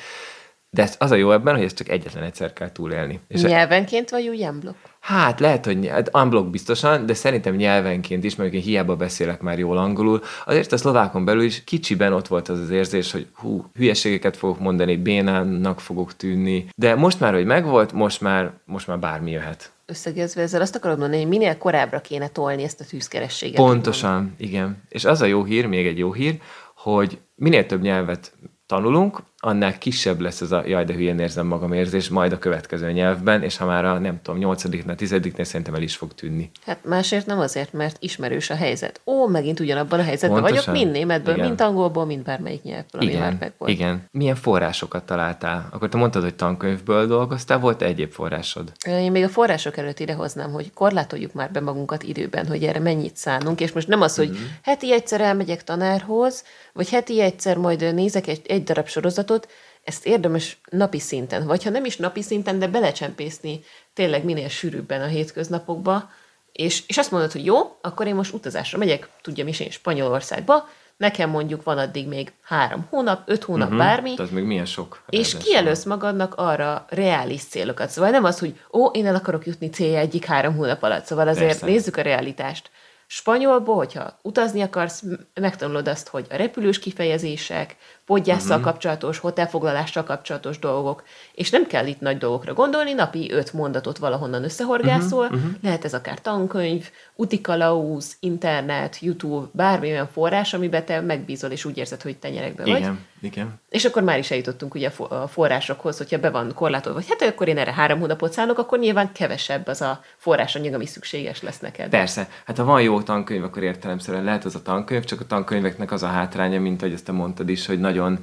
De 0.69 0.81
ez 0.81 0.95
az 0.99 1.11
a 1.11 1.15
jó 1.15 1.31
ebben, 1.31 1.55
hogy 1.55 1.63
ezt 1.63 1.75
csak 1.75 1.89
egyetlen 1.89 2.23
egyszer 2.23 2.53
kell 2.53 2.71
túlélni. 2.71 3.19
És 3.27 3.41
Nyelvenként 3.41 4.09
vagy 4.09 4.27
úgy 4.27 4.49
blokk? 4.59 4.75
Hát 4.99 5.39
lehet, 5.39 5.65
hogy 5.65 5.87
hát 5.87 6.15
unblock 6.15 6.49
biztosan, 6.49 7.05
de 7.05 7.13
szerintem 7.13 7.55
nyelvenként 7.55 8.23
is, 8.23 8.35
mert 8.35 8.53
én 8.53 8.61
hiába 8.61 8.95
beszélek 8.95 9.41
már 9.41 9.59
jól 9.59 9.77
angolul, 9.77 10.21
azért 10.45 10.71
a 10.71 10.77
szlovákon 10.77 11.25
belül 11.25 11.43
is 11.43 11.63
kicsiben 11.63 12.13
ott 12.13 12.27
volt 12.27 12.49
az 12.49 12.59
az 12.59 12.69
érzés, 12.69 13.11
hogy 13.11 13.27
hú, 13.33 13.65
hülyeségeket 13.75 14.37
fogok 14.37 14.59
mondani, 14.59 14.97
bénának 14.97 15.79
fogok 15.79 16.15
tűnni, 16.15 16.65
de 16.75 16.95
most 16.95 17.19
már, 17.19 17.33
hogy 17.33 17.45
megvolt, 17.45 17.93
most 17.93 18.21
már, 18.21 18.51
most 18.65 18.87
már 18.87 18.99
bármi 18.99 19.31
jöhet. 19.31 19.71
Összegezve 19.85 20.41
ezzel 20.41 20.61
azt 20.61 20.75
akarod 20.75 20.99
mondani, 20.99 21.21
hogy 21.21 21.31
minél 21.31 21.57
korábbra 21.57 22.01
kéne 22.01 22.27
tolni 22.27 22.63
ezt 22.63 22.81
a 22.81 22.85
tűzkerességet. 22.85 23.55
Pontosan, 23.55 24.35
igen. 24.37 24.83
És 24.89 25.05
az 25.05 25.21
a 25.21 25.25
jó 25.25 25.43
hír, 25.43 25.65
még 25.65 25.87
egy 25.87 25.97
jó 25.97 26.13
hír, 26.13 26.39
hogy 26.75 27.19
minél 27.35 27.65
több 27.65 27.81
nyelvet 27.81 28.33
tanulunk, 28.65 29.23
annál 29.45 29.77
kisebb 29.77 30.19
lesz 30.19 30.41
ez 30.41 30.51
a 30.51 30.63
jaj, 30.67 30.85
de 30.85 30.93
hülyén 30.93 31.19
érzem 31.19 31.47
magam 31.47 31.73
érzés 31.73 32.09
majd 32.09 32.31
a 32.31 32.37
következő 32.37 32.91
nyelvben, 32.91 33.43
és 33.43 33.57
ha 33.57 33.65
már 33.65 33.85
a 33.85 33.99
nem 33.99 34.19
tudom, 34.21 34.39
nyolcadiknál, 34.39 34.95
tizediknél 34.95 35.45
szerintem 35.45 35.73
el 35.75 35.81
is 35.81 35.95
fog 35.95 36.13
tűnni. 36.13 36.51
Hát 36.65 36.85
másért 36.85 37.25
nem 37.25 37.39
azért, 37.39 37.73
mert 37.73 37.97
ismerős 37.99 38.49
a 38.49 38.55
helyzet. 38.55 39.01
Ó, 39.05 39.27
megint 39.27 39.59
ugyanabban 39.59 39.99
a 39.99 40.03
helyzetben 40.03 40.41
Pontosan. 40.41 40.73
vagyok, 40.73 40.83
mind 40.83 40.95
németből, 40.95 41.33
Igen. 41.33 41.47
mind 41.47 41.61
angolból, 41.61 42.05
mind 42.05 42.23
bármelyik 42.23 42.63
nyelvből, 42.63 43.01
ami 43.01 43.13
már 43.13 43.21
Igen, 43.21 43.37
megvolt. 43.39 43.71
igen. 43.71 44.07
Milyen 44.11 44.35
forrásokat 44.35 45.03
találtál? 45.03 45.67
Akkor 45.71 45.89
te 45.89 45.97
mondtad, 45.97 46.21
hogy 46.23 46.35
tankönyvből 46.35 47.07
dolgoztál, 47.07 47.59
volt 47.59 47.81
egyéb 47.81 48.11
forrásod? 48.11 48.71
Én 48.87 49.11
még 49.11 49.23
a 49.23 49.29
források 49.29 49.77
előtt 49.77 49.99
idehoznám, 49.99 50.51
hogy 50.51 50.73
korlátoljuk 50.73 51.33
már 51.33 51.51
be 51.51 51.59
magunkat 51.59 52.03
időben, 52.03 52.47
hogy 52.47 52.63
erre 52.63 52.79
mennyit 52.79 53.17
szánunk, 53.17 53.61
és 53.61 53.71
most 53.71 53.87
nem 53.87 54.01
az, 54.01 54.15
hogy 54.15 54.37
heti 54.61 54.93
egyszer 54.93 55.21
elmegyek 55.21 55.63
tanárhoz, 55.63 56.43
vagy 56.73 56.89
heti 56.89 57.21
egyszer 57.21 57.57
majd 57.57 57.93
nézek 57.93 58.27
egy, 58.27 58.41
egy 58.47 58.63
darab 58.63 58.87
sorozatot, 58.87 59.34
ezt 59.83 60.05
érdemes 60.05 60.61
napi 60.69 60.99
szinten, 60.99 61.45
vagy 61.45 61.63
ha 61.63 61.69
nem 61.69 61.85
is 61.85 61.97
napi 61.97 62.21
szinten, 62.21 62.59
de 62.59 62.67
belecsempészni 62.67 63.59
tényleg 63.93 64.23
minél 64.23 64.49
sűrűbben 64.49 65.01
a 65.01 65.05
hétköznapokba, 65.05 66.09
és, 66.51 66.83
és 66.87 66.97
azt 66.97 67.11
mondod, 67.11 67.31
hogy 67.31 67.45
jó, 67.45 67.77
akkor 67.81 68.07
én 68.07 68.15
most 68.15 68.33
utazásra 68.33 68.77
megyek, 68.77 69.09
tudjam 69.21 69.47
is 69.47 69.59
én 69.59 69.69
Spanyolországba, 69.69 70.69
nekem 70.97 71.29
mondjuk 71.29 71.63
van 71.63 71.77
addig 71.77 72.07
még 72.07 72.33
három 72.43 72.87
hónap, 72.89 73.21
öt 73.25 73.43
hónap, 73.43 73.67
uh-huh. 73.67 73.83
bármi, 73.83 74.13
Tehát 74.13 74.31
még 74.31 74.43
milyen 74.43 74.65
sok. 74.65 75.03
és 75.09 75.37
kijelölsz 75.37 75.83
magadnak 75.83 76.35
arra 76.35 76.85
reális 76.89 77.43
célokat. 77.43 77.89
Szóval 77.89 78.09
nem 78.09 78.23
az, 78.23 78.39
hogy 78.39 78.59
ó, 78.73 78.85
én 78.85 79.05
el 79.05 79.15
akarok 79.15 79.45
jutni 79.45 79.69
célja 79.69 79.99
egyik 79.99 80.25
három 80.25 80.55
hónap 80.55 80.83
alatt. 80.83 81.05
Szóval 81.05 81.27
azért 81.27 81.47
Persze. 81.47 81.65
Nézzük 81.65 81.97
a 81.97 82.01
realitást. 82.01 82.69
Spanyolból, 83.07 83.75
hogyha 83.75 84.19
utazni 84.21 84.61
akarsz, 84.61 85.03
megtanulod 85.33 85.87
azt, 85.87 86.07
hogy 86.07 86.25
a 86.29 86.35
repülős 86.35 86.79
kifejezések, 86.79 87.75
podgyásszal 88.05 88.57
uh-huh. 88.57 88.71
kapcsolatos, 88.71 89.17
hotelfoglalással 89.17 90.03
kapcsolatos 90.03 90.59
dolgok, 90.59 91.03
és 91.33 91.49
nem 91.49 91.67
kell 91.67 91.87
itt 91.87 91.99
nagy 91.99 92.17
dolgokra 92.17 92.53
gondolni, 92.53 92.93
napi 92.93 93.31
öt 93.31 93.53
mondatot 93.53 93.97
valahonnan 93.97 94.43
összehorgászol, 94.43 95.25
uh-huh, 95.25 95.39
uh-huh. 95.39 95.53
lehet 95.61 95.85
ez 95.85 95.93
akár 95.93 96.21
tankönyv, 96.21 96.89
utikalauz, 97.15 98.17
internet, 98.19 98.99
YouTube, 98.99 99.47
bármi 99.51 99.89
olyan 99.91 100.07
forrás, 100.07 100.53
amiben 100.53 100.85
te 100.85 101.01
megbízol, 101.01 101.49
és 101.51 101.65
úgy 101.65 101.77
érzed, 101.77 102.01
hogy 102.01 102.17
tenyerekbe 102.17 102.63
vagy. 102.63 102.77
Igen, 102.77 102.99
igen. 103.21 103.59
És 103.69 103.85
akkor 103.85 104.03
már 104.03 104.17
is 104.17 104.31
eljutottunk 104.31 104.75
ugye 104.75 104.87
a 104.87 104.91
fo- 104.91 105.11
a 105.11 105.27
forrásokhoz, 105.27 105.97
hogyha 105.97 106.19
be 106.19 106.29
van 106.29 106.53
korlátolva, 106.53 106.99
hogy 106.99 107.09
hát 107.09 107.29
akkor 107.29 107.47
én 107.47 107.57
erre 107.57 107.73
három 107.73 107.99
hónapot 107.99 108.31
szállok, 108.31 108.57
akkor 108.57 108.79
nyilván 108.79 109.11
kevesebb 109.11 109.67
az 109.67 109.81
a 109.81 110.01
forrásanyag, 110.17 110.73
ami 110.73 110.85
szükséges 110.85 111.41
lesz 111.41 111.59
neked. 111.59 111.89
Persze. 111.89 112.29
Hát 112.45 112.57
ha 112.57 112.63
van 112.63 112.81
jó 112.81 113.01
tankönyv, 113.01 113.43
akkor 113.43 113.63
értelemszerűen 113.63 114.23
lehet 114.23 114.45
az 114.45 114.55
a 114.55 114.61
tankönyv, 114.61 115.03
csak 115.03 115.19
a 115.19 115.25
tankönyveknek 115.25 115.91
az 115.91 116.03
a 116.03 116.07
hátránya, 116.07 116.59
mint 116.59 116.81
ahogy 116.81 116.93
ezt 116.93 117.05
te 117.05 117.11
mondtad 117.11 117.49
is, 117.49 117.65
hogy 117.65 117.79
nagyon 117.95 118.19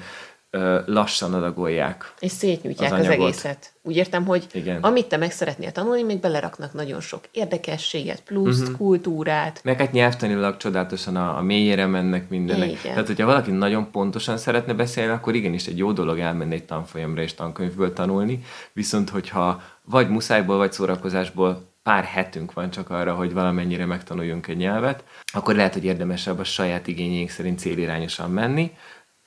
lassan 0.86 1.34
adagolják. 1.34 2.14
És 2.18 2.30
szétnyújtják 2.30 2.92
Az 2.92 2.98
az, 2.98 3.06
egészet. 3.06 3.72
Úgy 3.82 3.96
értem, 3.96 4.24
hogy 4.26 4.46
Igen. 4.52 4.82
amit 4.82 5.06
te 5.06 5.16
meg 5.16 5.30
szeretnél 5.30 5.72
tanulni, 5.72 6.02
még 6.02 6.20
beleraknak 6.20 6.72
nagyon 6.72 7.00
sok 7.00 7.20
érdekességet, 7.30 8.22
pluszt, 8.22 8.60
Mhm. 8.60 8.62
uh-huh. 8.70 8.86
kultúrát. 8.86 9.60
Meg 9.64 9.78
hát 9.78 9.92
nyelvtanilag 9.92 10.56
csodálatosan 10.56 11.16
a, 11.16 11.36
a 11.36 11.42
mélyére 11.42 11.86
mennek 11.86 12.28
mindenek. 12.28 12.68
Igen. 12.68 12.80
Tehát, 12.82 13.06
hogyha 13.06 13.26
valaki 13.26 13.50
nagyon 13.50 13.90
pontosan 13.90 14.36
szeretne 14.36 14.74
beszélni, 14.74 15.12
akkor 15.12 15.34
igenis 15.34 15.66
egy 15.66 15.78
jó 15.78 15.92
dolog 15.92 16.18
elmenni 16.18 16.54
egy 16.54 16.64
tanfolyamra 16.64 17.22
és 17.22 17.34
tankönyvből 17.34 17.92
tanulni. 17.92 18.42
Viszont, 18.72 19.10
hogyha 19.10 19.62
vagy 19.84 20.08
muszájból, 20.08 20.56
vagy 20.56 20.72
szórakozásból 20.72 21.70
pár 21.82 22.04
hetünk 22.04 22.52
van 22.52 22.70
csak 22.70 22.90
arra, 22.90 23.14
hogy 23.14 23.32
valamennyire 23.32 23.86
megtanuljunk 23.86 24.46
egy 24.46 24.56
nyelvet, 24.56 25.04
akkor 25.32 25.54
lehet, 25.54 25.72
hogy 25.72 25.84
érdemesebb 25.84 26.38
a 26.38 26.44
saját 26.44 26.86
igényeink 26.86 27.30
szerint 27.30 27.58
célirányosan 27.58 28.30
menni, 28.30 28.70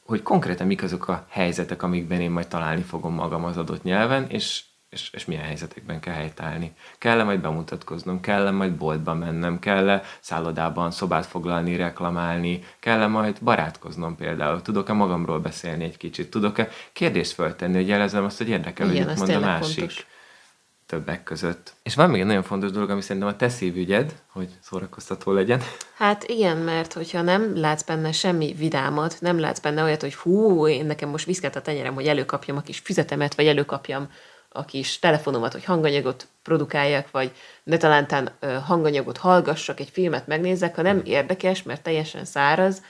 hogy 0.06 0.22
konkrétan 0.22 0.68
mik 0.68 0.84
azok 0.84 1.08
a 1.08 1.26
helyzetek, 1.30 1.84
amikben 1.84 2.22
én 2.22 2.32
majd 2.32 2.48
találni 2.48 2.82
fogom 2.82 3.14
magam 3.14 3.44
az 3.44 3.58
adott 3.58 3.84
nyelven, 3.84 4.28
és, 4.28 4.64
és, 4.90 5.10
és 5.14 5.26
milyen 5.26 5.44
helyzetekben 5.44 6.00
kell 6.00 6.14
helytállni. 6.14 6.74
Kell-e 6.98 7.24
majd 7.24 7.40
bemutatkoznom, 7.42 8.20
kell-e 8.20 8.52
majd 8.52 8.72
boltba 8.72 9.14
mennem, 9.14 9.60
kell-e 9.60 10.02
szállodában 10.20 10.92
szobát 10.92 11.26
foglalni, 11.26 11.76
reklamálni, 11.76 12.64
kell-e 12.80 13.08
majd 13.08 13.38
barátkoznom 13.42 14.16
például, 14.16 14.62
tudok-e 14.62 14.94
magamról 14.94 15.40
beszélni 15.40 15.84
egy 15.84 15.98
kicsit, 15.98 16.30
tudok-e 16.30 16.70
kérdést 16.94 17.32
föltenni, 17.32 17.76
hogy 17.76 17.88
jelezem 17.88 18.24
azt, 18.24 18.38
hogy 18.38 18.50
érdekel, 18.50 18.86
hogy 18.86 18.96
Igen, 18.96 19.08
mit 19.08 19.22
ez 19.22 19.30
mond 19.30 19.44
a 19.44 19.46
másik? 19.46 19.78
fontos. 19.78 20.06
Többek 20.96 21.24
között. 21.24 21.74
És 21.84 21.96
van 21.96 22.10
még 22.10 22.22
egy 22.22 22.28
nagyon 22.28 22.44
fontos 22.44 22.72
dolog, 22.72 22.90
ami 22.90 23.02
szerintem 23.02 23.32
a 23.32 23.36
te 23.36 23.50
szívügyed, 23.50 24.14
hogy 24.32 24.50
szórakoztató 24.62 25.32
legyen. 25.32 25.62
Hát 25.96 26.24
igen, 26.24 26.58
mert 26.58 26.94
hogyha 26.94 27.22
nem 27.22 27.58
látsz 27.58 27.84
benne 27.84 28.12
semmi 28.12 28.54
vidámat, 28.54 29.18
nem 29.20 29.40
látsz 29.40 29.60
benne 29.60 29.84
olyat, 29.84 30.02
hogy 30.02 30.16
hú, 30.16 30.68
én 30.68 30.86
nekem 30.86 31.10
most 31.10 31.26
viszket 31.26 31.56
a 31.56 31.62
tenyerem, 31.62 31.94
hogy 31.94 32.08
előkapjam 32.08 32.58
a 32.58 32.62
kis 32.62 32.80
füzetemet, 32.80 33.36
vagy 33.36 33.48
előkapjam 33.48 34.10
a 34.50 34.66
kis 34.66 35.00
telefonomat, 35.00 35.52
hogy 35.52 35.64
hanganyagot 35.64 36.28
produkáljak, 36.44 37.12
vagy 37.12 37.32
ne 37.64 37.78
talántán 37.78 38.30
ö, 38.40 38.54
hanganyagot 38.54 39.18
hallgassak, 39.18 39.80
egy 39.80 39.90
filmet 39.90 40.28
megnézzek, 40.28 40.76
ha 40.76 40.82
nem 40.82 41.02
érdekes, 41.06 41.64
mert 41.64 41.84
teljesen 41.84 42.26
száraz, 42.26 42.82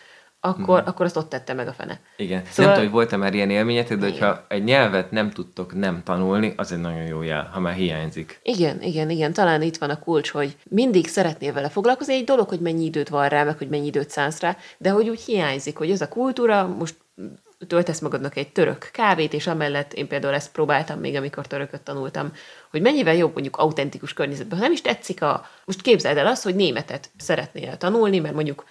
akkor, 0.45 0.79
Mhm. 0.79 0.89
akkor 0.89 1.05
azt 1.05 1.17
ott 1.17 1.29
tette 1.29 1.53
meg 1.53 1.67
a 1.67 1.73
fene. 1.73 1.99
Igen. 2.17 2.41
Szóval- 2.45 2.65
Nem 2.65 2.73
tudom, 2.73 2.83
hogy 2.83 2.91
volt-e 2.91 3.17
már 3.17 3.33
ilyen 3.33 3.49
élményetek, 3.49 3.97
de 3.97 4.07
Igen. 4.07 4.19
hogyha 4.19 4.45
egy 4.47 4.63
nyelvet 4.63 5.11
nem 5.11 5.29
tudtok 5.31 5.73
nem 5.75 6.01
tanulni, 6.03 6.53
az 6.57 6.71
egy 6.71 6.79
nagyon 6.79 7.05
jó 7.05 7.21
jel, 7.21 7.49
ha 7.53 7.59
már 7.59 7.73
hiányzik. 7.73 8.39
Igen, 8.43 8.81
igen, 8.81 9.09
igen, 9.09 9.33
talán 9.33 9.61
itt 9.61 9.77
van 9.77 9.89
a 9.89 9.99
kulcs, 9.99 10.29
hogy 10.31 10.55
mindig 10.69 11.07
szeretnél 11.07 11.53
vele 11.53 11.69
foglalkozni, 11.69 12.13
egy 12.13 12.23
dolog, 12.23 12.49
hogy 12.49 12.59
mennyi 12.59 12.83
időt 12.85 13.09
van 13.09 13.29
rá, 13.29 13.43
meg 13.43 13.57
hogy 13.57 13.69
mennyi 13.69 13.85
időt 13.85 14.09
szánsz 14.09 14.39
rá, 14.39 14.57
de 14.77 14.89
hogy 14.89 15.09
úgy 15.09 15.21
hiányzik, 15.21 15.77
hogy 15.77 15.91
ez 15.91 16.01
a 16.01 16.07
kultúra, 16.07 16.67
most 16.67 16.95
töltesz 17.67 17.99
magadnak 17.99 18.35
egy 18.37 18.51
török 18.51 18.89
kávét, 18.93 19.33
és 19.33 19.47
amellett 19.47 19.93
én 19.93 20.07
például 20.07 20.33
ezt 20.33 20.51
próbáltam 20.51 20.99
még, 20.99 21.15
amikor 21.15 21.47
törököt 21.47 21.81
tanultam, 21.81 22.31
hogy 22.71 22.81
mennyivel 22.81 23.15
jobb 23.15 23.33
mondjuk 23.33 23.57
autentikus 23.57 24.13
környezetben. 24.13 24.57
Ha 24.57 24.63
nem 24.63 24.73
is 24.73 24.81
tetszik 24.81 25.21
a... 25.21 25.45
Most 25.65 25.81
képzeld 25.81 26.17
el 26.17 26.27
azt, 26.27 26.43
hogy 26.43 26.55
németet 26.55 27.09
szeretnél 27.17 27.77
tanulni, 27.77 28.19
mert 28.19 28.33
mondjuk 28.35 28.63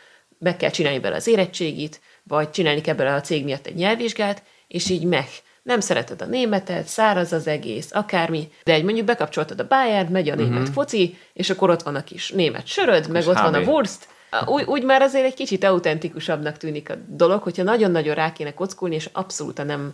meg 0.44 0.56
kell 0.56 0.70
csinálni 0.70 0.98
bele 0.98 1.16
az 1.16 1.26
érettségit, 1.26 2.00
vagy 2.22 2.50
csinálni 2.50 2.80
kell 2.80 2.94
bele 2.94 3.14
a 3.14 3.20
cég 3.20 3.44
miatt 3.44 3.66
egy 3.66 3.74
nyelvvizsgát, 3.74 4.42
és 4.68 4.88
így 4.88 5.04
meg. 5.04 5.26
Nem 5.62 5.80
szereted 5.80 6.22
a 6.22 6.26
németet, 6.26 6.86
száraz 6.86 7.32
az 7.32 7.46
egész, 7.46 7.88
akármi, 7.92 8.48
de 8.64 8.72
egy 8.72 8.84
mondjuk 8.84 9.06
bekapcsoltad 9.06 9.60
a 9.60 9.66
Bayern, 9.66 10.12
megy 10.12 10.28
a 10.28 10.34
német 10.34 10.68
foci, 10.68 11.18
és 11.32 11.50
akkor 11.50 11.70
ott 11.70 11.82
van 11.82 11.94
a 11.94 12.04
kis 12.04 12.30
német 12.30 12.66
söröd, 12.66 13.10
meg 13.10 13.26
ott 13.26 13.38
van 13.38 13.54
a 13.54 13.58
HB. 13.58 13.68
Wurst, 13.68 14.08
úgy, 14.46 14.64
úgy 14.64 14.84
már 14.84 15.02
azért 15.02 15.24
egy 15.24 15.34
kicsit 15.34 15.64
autentikusabbnak 15.64 16.56
tűnik 16.56 16.90
a 16.90 16.94
dolog, 17.08 17.42
hogyha 17.42 17.62
nagyon-nagyon 17.62 18.14
rá 18.14 18.32
kéne 18.32 18.54
kockulni, 18.54 18.94
és 18.94 19.08
abszolút 19.12 19.64
nem 19.64 19.92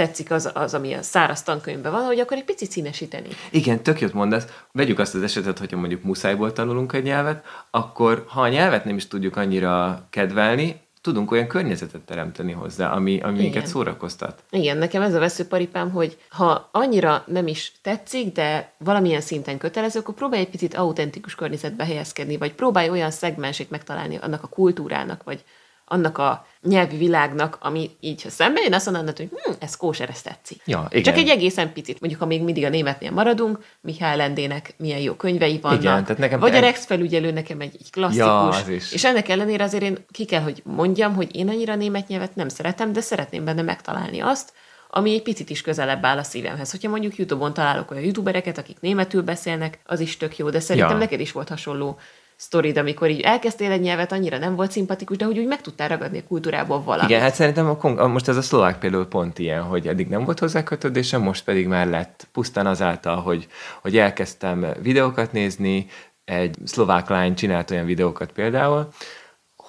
tetszik 0.00 0.30
az, 0.30 0.50
az, 0.54 0.74
ami 0.74 0.92
a 0.92 1.02
száraz 1.02 1.42
tankönyvben 1.42 1.92
van, 1.92 2.04
hogy 2.04 2.18
akkor 2.18 2.36
egy 2.36 2.44
picit 2.44 2.70
színesíteni. 2.70 3.28
Igen, 3.50 3.82
tök 3.82 4.00
jót 4.00 4.12
mondasz. 4.12 4.46
Vegyük 4.72 4.98
azt 4.98 5.14
az 5.14 5.22
esetet, 5.22 5.58
hogyha 5.58 5.76
mondjuk 5.76 6.02
muszájból 6.02 6.52
tanulunk 6.52 6.92
egy 6.92 7.02
nyelvet, 7.02 7.44
akkor 7.70 8.24
ha 8.28 8.40
a 8.40 8.48
nyelvet 8.48 8.84
nem 8.84 8.96
is 8.96 9.08
tudjuk 9.08 9.36
annyira 9.36 10.06
kedvelni, 10.10 10.80
tudunk 11.00 11.30
olyan 11.30 11.46
környezetet 11.46 12.00
teremteni 12.00 12.52
hozzá, 12.52 12.90
ami, 12.90 13.20
ami 13.20 13.38
minket 13.38 13.66
szórakoztat. 13.66 14.42
Igen, 14.50 14.76
nekem 14.76 15.02
ez 15.02 15.14
a 15.14 15.18
veszőparipám, 15.18 15.90
hogy 15.90 16.18
ha 16.28 16.68
annyira 16.72 17.24
nem 17.26 17.46
is 17.46 17.72
tetszik, 17.82 18.32
de 18.32 18.72
valamilyen 18.78 19.20
szinten 19.20 19.58
kötelező, 19.58 19.98
akkor 19.98 20.14
próbálj 20.14 20.42
egy 20.42 20.50
picit 20.50 20.74
autentikus 20.74 21.34
környezetbe 21.34 21.84
helyezkedni, 21.84 22.36
vagy 22.36 22.54
próbálj 22.54 22.90
olyan 22.90 23.10
szegmensét 23.10 23.70
megtalálni 23.70 24.16
annak 24.16 24.42
a 24.42 24.48
kultúrának, 24.48 25.22
vagy 25.22 25.44
annak 25.92 26.18
a 26.18 26.46
nyelvi 26.62 26.96
világnak, 26.96 27.58
ami 27.60 27.90
így, 28.00 28.22
ha 28.22 28.30
szembe 28.30 28.60
jön, 28.60 28.72
azt 28.72 28.84
mondanád, 28.84 29.16
hogy 29.16 29.28
hm, 29.28 29.52
ez 29.58 29.76
kóser, 29.76 30.08
ez 30.08 30.22
tetszik. 30.22 30.62
Ja, 30.64 30.86
igen. 30.90 31.02
Csak 31.02 31.16
egy 31.16 31.28
egészen 31.28 31.72
picit. 31.72 32.00
Mondjuk, 32.00 32.20
ha 32.20 32.26
még 32.26 32.42
mindig 32.42 32.64
a 32.64 32.68
németnél 32.68 33.10
maradunk, 33.10 33.64
Mihály 33.80 34.16
Lendének 34.16 34.74
milyen 34.76 34.98
jó 34.98 35.14
könyvei 35.14 35.58
vannak. 35.62 35.80
Igen, 35.80 36.02
tehát 36.02 36.18
nekem 36.18 36.40
vagy 36.40 36.54
a 36.54 36.60
Rex 36.60 36.86
felügyelő 36.86 37.30
nekem 37.30 37.60
egy, 37.60 37.76
egy 37.80 37.90
klasszikus. 37.90 38.66
Ja. 38.66 38.74
És 38.92 39.04
ennek 39.04 39.28
ellenére 39.28 39.64
azért 39.64 39.82
én 39.82 39.98
ki 40.10 40.24
kell, 40.24 40.42
hogy 40.42 40.62
mondjam, 40.64 41.14
hogy 41.14 41.36
én 41.36 41.48
annyira 41.48 41.74
német 41.74 42.08
nyelvet 42.08 42.34
nem 42.34 42.48
szeretem, 42.48 42.92
de 42.92 43.00
szeretném 43.00 43.44
benne 43.44 43.62
megtalálni 43.62 44.20
azt, 44.20 44.52
ami 44.90 45.14
egy 45.14 45.22
picit 45.22 45.50
is 45.50 45.60
közelebb 45.60 46.04
áll 46.04 46.18
a 46.18 46.22
szívemhez. 46.22 46.70
Hogyha 46.70 46.90
mondjuk 46.90 47.16
YouTube-on 47.16 47.54
találok 47.54 47.90
olyan 47.90 48.04
youtubereket, 48.04 48.58
akik 48.58 48.80
németül 48.80 49.22
beszélnek, 49.22 49.78
az 49.86 50.00
is 50.00 50.16
tök 50.16 50.38
jó, 50.38 50.50
de 50.50 50.60
szerintem 50.60 50.92
Ja. 50.92 50.98
neked 50.98 51.20
is 51.20 51.32
volt 51.32 51.48
hasonló 51.48 51.98
sztorid, 52.40 52.78
amikor 52.78 53.10
így 53.10 53.20
elkezdtél 53.20 53.70
egy 53.70 53.80
nyelvet, 53.80 54.12
annyira 54.12 54.38
nem 54.38 54.54
volt 54.54 54.70
szimpatikus, 54.70 55.16
de 55.16 55.24
hogy 55.24 55.38
úgy 55.38 55.46
meg 55.46 55.60
tudtál 55.60 55.88
ragadni 55.88 56.18
a 56.18 56.28
kultúrából 56.28 56.82
valamit. 56.82 57.10
Igen, 57.10 57.22
hát 57.22 57.34
szerintem 57.34 57.66
a, 57.66 57.76
kon- 57.76 57.98
a, 57.98 58.06
most 58.06 58.28
ez 58.28 58.36
a 58.36 58.42
szlovák 58.42 58.78
például 58.78 59.06
pont 59.06 59.38
ilyen, 59.38 59.62
hogy 59.62 59.88
eddig 59.88 60.08
nem 60.08 60.24
volt 60.24 60.38
hozzá 60.38 60.62
kötődésem, 60.62 61.22
most 61.22 61.44
pedig 61.44 61.66
már 61.66 61.86
lett. 61.86 62.28
Pusztán 62.32 62.66
azáltal, 62.66 63.16
hogy, 63.16 63.46
hogy 63.82 63.98
elkezdtem 63.98 64.66
videókat 64.82 65.32
nézni, 65.32 65.86
egy 66.24 66.56
szlovák 66.64 67.08
lány 67.08 67.34
csinált 67.34 67.70
olyan 67.70 67.86
videókat 67.86 68.32
például, 68.32 68.88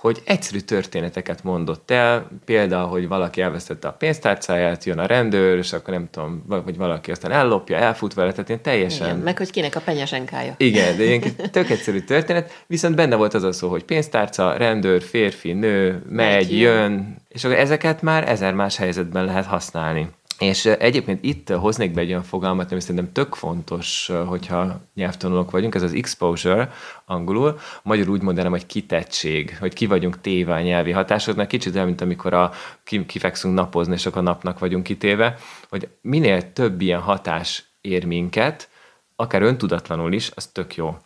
hogy 0.01 0.21
egyszerű 0.25 0.59
történeteket 0.59 1.43
mondott 1.43 1.91
el, 1.91 2.27
például, 2.45 2.87
hogy 2.87 3.07
valaki 3.07 3.41
elvesztette 3.41 3.87
a 3.87 3.91
pénztárcáját, 3.91 4.83
jön 4.83 4.99
a 4.99 5.05
rendőr, 5.05 5.57
és 5.57 5.73
akkor 5.73 5.93
nem 5.93 6.07
tudom, 6.11 6.43
vagy 6.47 6.77
valaki 6.77 7.11
aztán 7.11 7.31
ellopja, 7.31 7.77
elfut 7.77 8.13
vele, 8.13 8.31
tehát 8.31 8.49
én 8.49 8.61
teljesen... 8.61 9.07
Igen, 9.07 9.19
meg 9.19 9.37
hogy 9.37 9.51
kinek 9.51 9.75
a 9.75 9.79
penyesenkája. 9.79 10.53
Igen, 10.57 10.97
de 10.97 11.03
ilyen 11.03 11.21
tök 11.51 11.69
egyszerű 11.69 11.99
történet, 11.99 12.63
viszont 12.67 12.95
benne 12.95 13.15
volt 13.15 13.33
az 13.33 13.43
a 13.43 13.51
szó, 13.51 13.69
hogy 13.69 13.83
pénztárca, 13.83 14.57
rendőr, 14.57 15.01
férfi, 15.01 15.53
nő, 15.53 16.03
megy, 16.09 16.35
Megy, 16.35 16.59
jön, 16.59 17.21
és 17.27 17.43
akkor 17.43 17.57
ezeket 17.57 18.01
már 18.01 18.29
ezer 18.29 18.53
más 18.53 18.77
helyzetben 18.77 19.25
lehet 19.25 19.45
használni. 19.45 20.09
És 20.41 20.65
egyébként 20.65 21.23
itt 21.23 21.49
hoznék 21.49 21.93
be 21.93 22.01
egy 22.01 22.09
olyan 22.09 22.23
fogalmat, 22.23 22.71
ami 22.71 22.81
szerintem 22.81 23.11
tök 23.11 23.33
fontos, 23.33 24.11
hogyha 24.25 24.81
nyelvtanulók 24.93 25.51
vagyunk, 25.51 25.75
ez 25.75 25.81
az 25.81 25.93
exposure 25.93 26.71
angolul, 27.05 27.59
magyarul 27.83 28.13
úgy 28.13 28.21
mondanám, 28.21 28.51
hogy 28.51 28.65
kitettség, 28.65 29.57
hogy 29.59 29.73
ki 29.73 29.85
vagyunk 29.85 30.21
téve 30.21 30.53
a 30.53 30.61
nyelvi 30.61 30.91
hatásoknak, 30.91 31.47
kicsit 31.47 31.73
olyan, 31.75 31.85
mint 31.85 32.01
amikor 32.01 32.33
a, 32.33 32.51
ki, 32.83 33.05
kifekszünk 33.05 33.53
napozni, 33.53 33.93
és 33.93 34.05
akkor 34.05 34.17
a 34.17 34.21
napnak 34.21 34.59
vagyunk 34.59 34.83
kitéve, 34.83 35.37
hogy 35.69 35.87
minél 36.01 36.53
több 36.53 36.81
ilyen 36.81 37.01
hatás 37.01 37.63
ér 37.81 38.05
minket, 38.05 38.69
akár 39.15 39.41
öntudatlanul 39.41 40.13
is, 40.13 40.31
az 40.35 40.45
tök 40.45 40.75
jó. 40.75 40.97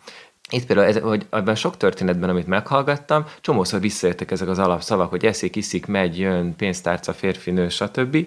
Itt 0.50 0.66
például, 0.66 0.88
ez, 0.88 0.98
hogy 0.98 1.26
ebben 1.30 1.54
sok 1.54 1.76
történetben, 1.76 2.28
amit 2.28 2.46
meghallgattam, 2.46 3.24
csomószor 3.40 3.80
visszajöttek 3.80 4.30
ezek 4.30 4.48
az 4.48 4.58
alapszavak, 4.58 5.10
hogy 5.10 5.24
eszik, 5.24 5.56
iszik, 5.56 5.86
megy, 5.86 6.18
jön, 6.18 6.56
pénztárca, 6.56 7.12
férfi, 7.12 7.50
nő, 7.50 7.68
stb. 7.68 8.26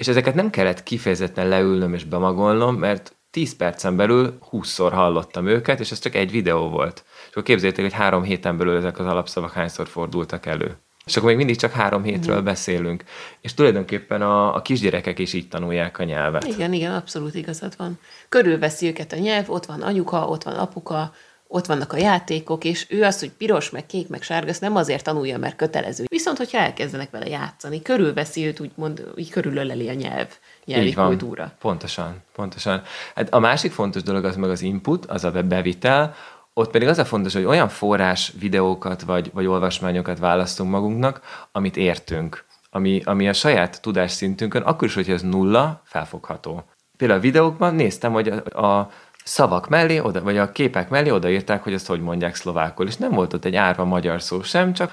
És 0.00 0.08
ezeket 0.08 0.34
nem 0.34 0.50
kellett 0.50 0.82
kifejezetten 0.82 1.48
leülnöm 1.48 1.94
és 1.94 2.04
bemagolnom, 2.04 2.74
mert 2.74 3.16
10 3.30 3.56
percen 3.56 3.96
belül 3.96 4.38
20-szor 4.50 4.90
hallottam 4.92 5.46
őket, 5.46 5.80
és 5.80 5.90
ez 5.90 5.98
csak 5.98 6.14
egy 6.14 6.30
videó 6.30 6.68
volt. 6.68 7.04
És 7.22 7.30
akkor 7.30 7.42
képzeljétek, 7.42 7.84
hogy 7.84 7.92
három 7.92 8.22
héten 8.22 8.56
belül 8.56 8.76
ezek 8.76 8.98
az 8.98 9.06
alapszavak 9.06 9.52
hányszor 9.52 9.88
fordultak 9.88 10.46
elő. 10.46 10.76
És 11.04 11.16
akkor 11.16 11.28
még 11.28 11.36
mindig 11.36 11.56
csak 11.56 11.72
három 11.72 12.02
hétről 12.02 12.42
beszélünk. 12.42 13.04
És 13.40 13.54
tulajdonképpen 13.54 14.22
a, 14.22 14.54
a 14.54 14.62
kisgyerekek 14.62 15.18
is 15.18 15.32
így 15.32 15.48
tanulják 15.48 15.98
a 15.98 16.04
nyelvet. 16.04 16.44
Igen, 16.44 16.72
igen, 16.72 16.94
abszolút 16.94 17.34
igazad 17.34 17.74
van. 17.76 17.98
Körülveszi 18.28 18.86
őket 18.86 19.12
a 19.12 19.16
nyelv, 19.16 19.50
ott 19.50 19.66
van 19.66 19.82
anyuka, 19.82 20.26
ott 20.26 20.42
van 20.42 20.54
apuka, 20.54 21.12
ott 21.52 21.66
vannak 21.66 21.92
a 21.92 21.96
játékok, 21.96 22.64
és 22.64 22.86
ő 22.88 23.02
azt, 23.02 23.20
hogy 23.20 23.30
piros, 23.30 23.70
meg 23.70 23.86
kék, 23.86 24.08
meg 24.08 24.22
sárga, 24.22 24.50
azt 24.50 24.60
nem 24.60 24.76
azért 24.76 25.04
tanulja, 25.04 25.38
mert 25.38 25.56
kötelező. 25.56 26.04
Viszont, 26.08 26.36
hogyha 26.36 26.58
elkezdenek 26.58 27.10
vele 27.10 27.26
játszani, 27.26 27.82
körülveszi 27.82 28.46
őt, 28.46 28.60
úgymond, 28.60 29.06
így 29.16 29.30
körülöleli 29.30 29.88
a 29.88 29.92
nyelv, 29.92 30.28
nyelvi 30.64 30.86
Így 30.86 30.94
van. 30.94 31.06
kultúra. 31.06 31.52
Pontosan, 31.60 32.22
pontosan. 32.32 32.82
Hát 33.14 33.34
a 33.34 33.38
másik 33.38 33.72
fontos 33.72 34.02
dolog 34.02 34.24
az 34.24 34.36
meg 34.36 34.50
az 34.50 34.62
input, 34.62 35.06
az 35.06 35.24
a 35.24 35.30
bevitel, 35.30 36.14
Ott 36.54 36.70
pedig 36.70 36.88
az 36.88 36.98
a 36.98 37.04
fontos, 37.04 37.32
hogy 37.32 37.44
olyan 37.44 37.68
forrás 37.68 38.32
videókat 38.38 39.02
vagy, 39.02 39.30
vagy 39.32 39.46
olvasmányokat 39.46 40.18
választunk 40.18 40.70
magunknak, 40.70 41.20
amit 41.52 41.76
értünk, 41.76 42.44
ami, 42.70 43.02
ami 43.04 43.28
a 43.28 43.32
saját 43.32 43.82
tudásszintünkön, 43.82 44.62
akkor 44.62 44.88
is, 44.88 44.94
hogy 44.94 45.10
ez 45.10 45.22
nulla, 45.22 45.82
felfogható. 45.84 46.64
Például 46.96 47.18
a 47.18 47.22
videókban 47.22 47.74
néztem, 47.74 48.12
hogy 48.12 48.28
a, 48.28 48.66
a 48.66 48.90
szavak 49.30 49.68
mellé, 49.68 49.98
oda, 49.98 50.22
vagy 50.22 50.38
a 50.38 50.52
képek 50.52 50.88
mellé 50.88 51.10
odaírták, 51.10 51.62
hogy 51.62 51.72
ezt 51.72 51.86
hogy 51.86 52.00
mondják 52.00 52.34
szlovákul, 52.34 52.86
és 52.86 52.96
nem 52.96 53.10
volt 53.10 53.32
ott 53.32 53.44
egy 53.44 53.56
árva 53.56 53.84
magyar 53.84 54.22
szó 54.22 54.42
sem, 54.42 54.72
csak 54.72 54.92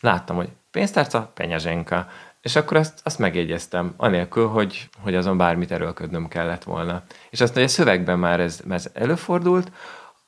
láttam, 0.00 0.36
hogy 0.36 0.48
pénztárca, 0.70 1.30
penyezsenka. 1.34 2.06
És 2.40 2.56
akkor 2.56 2.76
azt, 2.76 3.00
azt 3.04 3.18
megjegyeztem, 3.18 3.94
anélkül, 3.96 4.46
hogy, 4.46 4.88
hogy 5.02 5.14
azon 5.14 5.36
bármit 5.36 5.70
erőlködnöm 5.70 6.28
kellett 6.28 6.64
volna. 6.64 7.02
És 7.30 7.40
azt, 7.40 7.54
hogy 7.54 7.62
a 7.62 7.68
szövegben 7.68 8.18
már 8.18 8.40
ez, 8.40 8.60
ez 8.70 8.90
előfordult, 8.92 9.72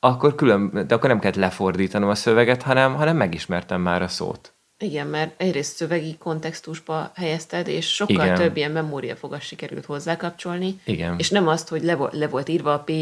akkor 0.01 0.35
külön, 0.35 0.85
de 0.87 0.95
akkor 0.95 1.09
nem 1.09 1.19
kellett 1.19 1.37
lefordítanom 1.37 2.09
a 2.09 2.15
szöveget, 2.15 2.63
hanem, 2.63 2.95
hanem 2.95 3.17
megismertem 3.17 3.81
már 3.81 4.03
a 4.03 4.09
szót. 4.09 4.55
Igen, 4.83 5.07
mert 5.07 5.41
egyrészt 5.41 5.77
szövegi 5.77 6.17
kontextusba 6.19 7.13
helyezted, 7.15 7.69
és 7.69 7.95
sokkal 7.95 8.25
Igen. 8.25 8.35
több 8.35 8.57
ilyen 8.57 8.71
memóriafogas 8.71 9.45
sikerült 9.45 9.85
hozzákapcsolni. 9.85 10.81
Igen. 10.85 11.15
És 11.19 11.31
nem 11.31 11.49
azt, 11.49 11.69
hogy 11.69 11.83
le, 11.83 11.97
le 12.11 12.29
volt 12.29 12.49
írva 12.49 12.73
a 12.73 12.79
P, 12.79 12.93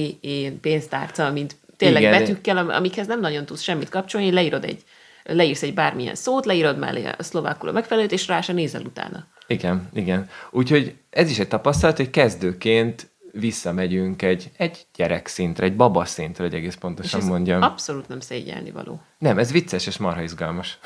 pénztárca, 0.61 1.31
mint 1.31 1.57
tényleg 1.77 2.03
Igen. 2.03 2.19
betűkkel, 2.19 2.71
amikhez 2.71 3.07
nem 3.07 3.21
nagyon 3.21 3.45
tudsz 3.45 3.63
semmit 3.63 3.89
kapcsolni, 3.89 4.33
leírod 4.33 4.65
egy, 4.65 4.83
leírsz 5.25 5.63
egy 5.63 5.75
bármilyen 5.75 6.15
szót, 6.15 6.45
leírod 6.45 6.79
mellé 6.79 7.05
a 7.19 7.23
szlovákul 7.23 7.69
a 7.69 7.73
megfelelőt, 7.73 8.13
és 8.13 8.27
rá 8.27 8.41
se 8.41 8.53
nézel 8.53 8.83
utána. 8.83 9.27
Igen, 9.47 9.89
igen. 9.93 10.29
Úgyhogy 10.51 10.95
ez 11.11 11.31
is 11.31 11.39
egy 11.39 11.49
tapasztalat, 11.49 11.97
hogy 11.97 12.11
kezdőként 12.11 13.09
visszamegyünk 13.33 14.23
egy, 14.23 14.51
egy 14.57 14.87
gyerekszintre, 14.95 15.65
egy 15.65 15.77
babaszintre, 15.77 16.45
hogy 16.45 16.55
egész 16.55 16.75
pontosan 16.75 17.19
és 17.19 17.25
ez 17.25 17.31
mondjam. 17.31 17.63
abszolút 17.63 18.09
nem 18.09 18.21
szégyelni 18.21 18.71
való. 18.71 19.01
Nem, 19.19 19.39
ez 19.39 19.53
vicces 19.53 19.87
és 19.87 19.97
marha 19.97 20.23
izgalmas, 20.23 20.79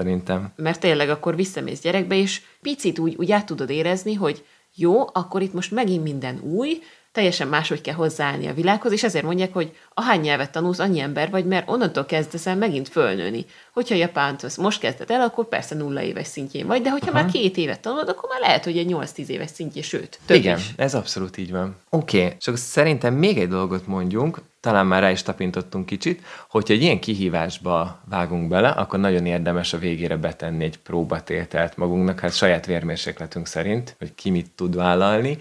szerintem. 0.00 0.52
Mert 0.56 0.80
tényleg 0.80 1.08
akkor 1.08 1.36
visszamész 1.36 1.80
gyerekbe, 1.80 2.16
és 2.16 2.42
picit 2.62 2.98
úgy, 2.98 3.14
úgy 3.18 3.32
át 3.32 3.46
tudod 3.46 3.70
érezni, 3.70 4.14
hogy 4.14 4.44
jó, 4.74 5.00
akkor 5.12 5.42
itt 5.42 5.52
most 5.52 5.70
megint 5.70 6.02
minden 6.02 6.40
új, 6.40 6.78
teljesen 7.12 7.48
máshogy 7.48 7.80
kell 7.80 7.94
hozzáállni 7.94 8.46
a 8.46 8.54
világhoz, 8.54 8.92
és 8.92 9.02
ezért 9.02 9.24
mondják, 9.24 9.52
hogy 9.52 9.76
a 9.94 10.02
hány 10.02 10.20
nyelvet 10.20 10.52
tanulsz, 10.52 10.78
annyi 10.78 11.00
ember 11.00 11.30
vagy, 11.30 11.44
mert 11.44 11.70
onnantól 11.70 12.04
kezdesz 12.04 12.46
el 12.46 12.56
megint 12.56 12.88
fölnőni. 12.88 13.44
Hogyha 13.72 13.94
japánt 13.94 14.56
most 14.56 14.80
kezded 14.80 15.10
el, 15.10 15.20
akkor 15.20 15.48
persze 15.48 15.74
nulla 15.74 16.02
éves 16.02 16.26
szintjén 16.26 16.66
vagy, 16.66 16.82
de 16.82 16.90
hogyha 16.90 17.10
Aha. 17.10 17.22
már 17.22 17.30
két 17.30 17.56
évet 17.56 17.80
tanulod, 17.80 18.08
akkor 18.08 18.28
már 18.28 18.40
lehet, 18.40 18.64
hogy 18.64 18.78
egy 18.78 18.90
8-10 18.90 19.26
éves 19.26 19.50
szintje, 19.50 19.82
sőt, 19.82 20.18
több 20.26 20.36
Igen, 20.36 20.58
is. 20.58 20.72
ez 20.76 20.94
abszolút 20.94 21.36
így 21.36 21.50
van. 21.50 21.76
Oké, 21.90 22.24
okay. 22.24 22.36
csak 22.38 22.56
szerintem 22.56 23.14
még 23.14 23.38
egy 23.38 23.48
dolgot 23.48 23.86
mondjunk, 23.86 24.40
talán 24.60 24.86
már 24.86 25.02
rá 25.02 25.10
is 25.10 25.22
tapintottunk 25.22 25.86
kicsit, 25.86 26.22
hogyha 26.48 26.74
egy 26.74 26.82
ilyen 26.82 27.00
kihívásba 27.00 28.00
vágunk 28.08 28.48
bele, 28.48 28.68
akkor 28.68 28.98
nagyon 28.98 29.26
érdemes 29.26 29.72
a 29.72 29.78
végére 29.78 30.16
betenni 30.16 30.64
egy 30.64 30.78
próbatételt 30.78 31.76
magunknak, 31.76 32.20
hát 32.20 32.34
saját 32.34 32.66
vérmérsékletünk 32.66 33.46
szerint, 33.46 33.94
hogy 33.98 34.14
ki 34.14 34.30
mit 34.30 34.50
tud 34.50 34.76
vállalni, 34.76 35.36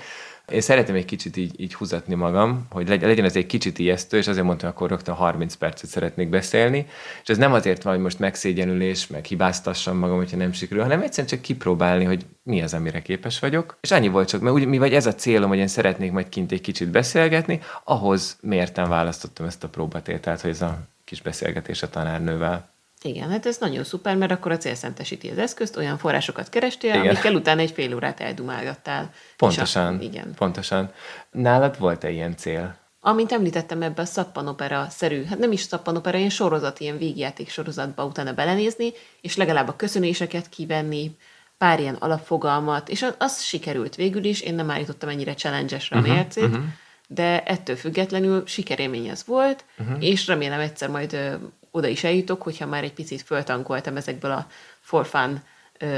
én 0.51 0.61
szeretem 0.61 0.95
egy 0.95 1.05
kicsit 1.05 1.37
így, 1.37 1.59
így 1.59 1.73
húzatni 1.73 2.15
magam, 2.15 2.65
hogy 2.69 2.87
legyen 2.87 3.25
ez 3.25 3.35
egy 3.35 3.45
kicsit 3.45 3.79
ijesztő, 3.79 4.17
és 4.17 4.27
azért 4.27 4.45
mondtam, 4.45 4.69
akkor 4.69 4.89
rögtön 4.89 5.15
30 5.15 5.53
percet 5.55 5.89
szeretnék 5.89 6.29
beszélni, 6.29 6.87
és 7.21 7.29
ez 7.29 7.37
nem 7.37 7.53
azért 7.53 7.83
van, 7.83 7.93
hogy 7.93 8.01
most 8.01 8.19
megszégyenülés, 8.19 9.07
meg 9.07 9.25
hibáztassam 9.25 9.97
magam, 9.97 10.17
hogyha 10.17 10.37
nem 10.37 10.51
sikerül, 10.51 10.83
hanem 10.83 11.01
egyszerűen 11.01 11.27
csak 11.27 11.41
kipróbálni, 11.41 12.03
hogy 12.03 12.25
mi 12.43 12.61
az, 12.61 12.73
amire 12.73 13.01
képes 13.01 13.39
vagyok. 13.39 13.77
És 13.81 13.91
annyi 13.91 14.07
volt 14.07 14.27
csak, 14.27 14.41
mert 14.41 14.55
úgy, 14.55 14.65
mi 14.65 14.77
vagy 14.77 14.93
ez 14.93 15.05
a 15.05 15.15
célom, 15.15 15.49
hogy 15.49 15.57
én 15.57 15.67
szeretnék 15.67 16.11
majd 16.11 16.29
kint 16.29 16.51
egy 16.51 16.61
kicsit 16.61 16.89
beszélgetni, 16.89 17.59
ahhoz 17.83 18.37
mérten 18.41 18.89
választottam 18.89 19.45
ezt 19.45 19.63
a 19.63 19.69
próbatételt, 19.69 20.41
hogy 20.41 20.49
ez 20.49 20.61
a 20.61 20.79
kis 21.05 21.21
beszélgetés 21.21 21.83
a 21.83 21.89
tanárnővel. 21.89 22.69
Igen, 23.01 23.29
hát 23.29 23.45
ez 23.45 23.57
nagyon 23.57 23.83
szuper, 23.83 24.15
mert 24.15 24.31
akkor 24.31 24.51
a 24.51 24.57
célszentesíti 24.57 25.29
az 25.29 25.37
eszközt, 25.37 25.77
olyan 25.77 25.97
forrásokat 25.97 26.49
kerestél, 26.49 26.93
igen. 26.93 27.01
amikkel 27.01 27.35
utána 27.35 27.61
egy 27.61 27.71
fél 27.71 27.95
órát 27.95 28.19
eldumálgattál. 28.19 29.11
Pontosan, 29.37 29.97
a, 29.97 30.01
igen. 30.01 30.33
pontosan. 30.35 30.91
Nálad 31.31 31.79
volt-e 31.79 32.09
ilyen 32.09 32.37
cél? 32.37 32.77
Amint 33.01 33.31
említettem 33.31 33.81
ebbe 33.81 34.01
a 34.01 34.05
szappanopera-szerű, 34.05 35.23
hát 35.25 35.39
nem 35.39 35.51
is 35.51 35.61
szappanopera, 35.61 36.17
ilyen 36.17 36.29
sorozat, 36.29 36.79
ilyen 36.79 36.97
végjáték 36.97 37.49
sorozatba 37.49 38.05
utána 38.05 38.33
belenézni, 38.33 38.91
és 39.21 39.35
legalább 39.35 39.67
a 39.67 39.75
köszönéseket 39.75 40.49
kivenni, 40.49 41.15
pár 41.57 41.79
ilyen 41.79 41.95
alapfogalmat, 41.95 42.89
és 42.89 43.01
az, 43.01 43.15
az 43.17 43.41
sikerült 43.41 43.95
végül 43.95 44.23
is, 44.23 44.41
én 44.41 44.55
nem 44.55 44.71
állítottam 44.71 45.09
ennyire 45.09 45.33
challenge-esre 45.33 45.95
a 45.95 45.99
uh-huh, 45.99 46.15
mércét, 46.15 46.43
uh-huh. 46.43 46.63
de 47.07 47.43
ettől 47.43 47.75
függetlenül 47.75 48.43
sikerélmény 48.45 49.09
az 49.09 49.25
volt, 49.25 49.65
uh-huh. 49.77 50.03
és 50.03 50.27
remélem 50.27 50.59
egyszer 50.59 50.89
majd 50.89 51.39
oda 51.71 51.87
is 51.87 52.03
eljutok, 52.03 52.41
hogyha 52.41 52.65
már 52.65 52.83
egy 52.83 52.93
picit 52.93 53.21
föltankoltam 53.21 53.95
ezekből 53.95 54.31
a 54.31 54.47
for 54.81 55.05
fun 55.05 55.41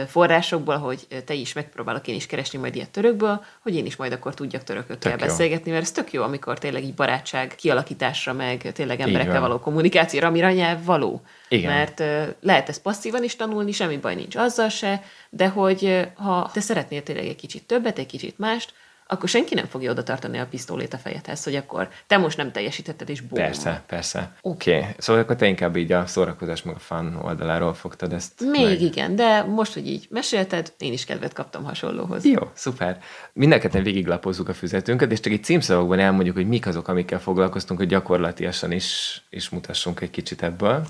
forrásokból, 0.07 0.77
hogy 0.77 1.07
te 1.25 1.33
is 1.33 1.53
megpróbálok 1.53 2.07
én 2.07 2.15
is 2.15 2.25
keresni 2.25 2.59
majd 2.59 2.75
ilyet 2.75 2.89
törökből, 2.89 3.43
hogy 3.59 3.75
én 3.75 3.85
is 3.85 3.95
majd 3.95 4.11
akkor 4.11 4.33
tudjak 4.33 4.63
törökökkel 4.63 5.11
tök 5.11 5.19
beszélgetni, 5.19 5.67
jó. 5.67 5.73
mert 5.73 5.85
ez 5.85 5.91
tök 5.91 6.13
jó, 6.13 6.23
amikor 6.23 6.59
tényleg 6.59 6.83
így 6.83 6.93
barátság 6.93 7.55
kialakításra, 7.55 8.33
meg 8.33 8.71
tényleg 8.73 8.99
emberekkel 8.99 9.39
való 9.39 9.59
kommunikációra, 9.59 10.27
amire 10.27 10.47
a 10.47 10.51
nyelv 10.51 10.85
való. 10.85 11.21
Igen. 11.49 11.71
Mert 11.71 11.99
lehet 12.41 12.69
ezt 12.69 12.81
passzívan 12.81 13.23
is 13.23 13.35
tanulni, 13.35 13.71
semmi 13.71 13.97
baj 13.97 14.15
nincs 14.15 14.35
azzal 14.35 14.69
se, 14.69 15.03
de 15.29 15.47
hogy 15.47 16.07
ha 16.15 16.49
te 16.53 16.59
szeretnél 16.59 17.03
tényleg 17.03 17.25
egy 17.25 17.35
kicsit 17.35 17.63
többet, 17.63 17.97
egy 17.97 18.05
kicsit 18.05 18.37
mást, 18.37 18.73
akkor 19.11 19.29
senki 19.29 19.55
nem 19.55 19.65
fogja 19.65 19.91
oda 19.91 20.03
tartani 20.03 20.37
a 20.37 20.45
pisztolét 20.45 20.93
a 20.93 20.97
fejedhez, 20.97 21.43
hogy 21.43 21.55
akkor 21.55 21.89
te 22.07 22.17
most 22.17 22.37
nem 22.37 22.51
teljesítetted, 22.51 23.09
és 23.09 23.21
bum. 23.21 23.39
Persze, 23.39 23.83
persze. 23.87 24.31
Oké, 24.41 24.77
okay. 24.77 24.89
szóval 24.97 25.21
akkor 25.21 25.35
te 25.35 25.45
inkább 25.45 25.75
így 25.75 25.91
a 25.91 26.05
szórakozás 26.05 26.63
meg 26.63 26.75
a 26.75 26.79
fan 26.79 27.19
oldaláról 27.23 27.73
fogtad 27.73 28.13
ezt 28.13 28.41
Még 28.41 28.65
meg. 28.65 28.81
igen, 28.81 29.15
de 29.15 29.43
most, 29.43 29.73
hogy 29.73 29.87
így 29.87 30.07
mesélted, 30.09 30.73
én 30.77 30.93
is 30.93 31.05
kedvet 31.05 31.33
kaptam 31.33 31.63
hasonlóhoz. 31.63 32.25
Jó, 32.25 32.49
szuper. 32.53 32.99
Mindenketten 33.33 33.83
végiglapozzuk 33.83 34.49
a 34.49 34.53
füzetünket, 34.53 35.11
és 35.11 35.19
csak 35.19 35.33
egy 35.33 35.43
címszavakban 35.43 35.99
elmondjuk, 35.99 36.35
hogy 36.35 36.47
mik 36.47 36.67
azok, 36.67 36.87
amikkel 36.87 37.19
foglalkoztunk, 37.19 37.79
hogy 37.79 37.89
gyakorlatilag 37.89 38.53
is, 38.69 39.21
is 39.29 39.49
mutassunk 39.49 39.99
egy 40.01 40.11
kicsit 40.11 40.43
ebből. 40.43 40.87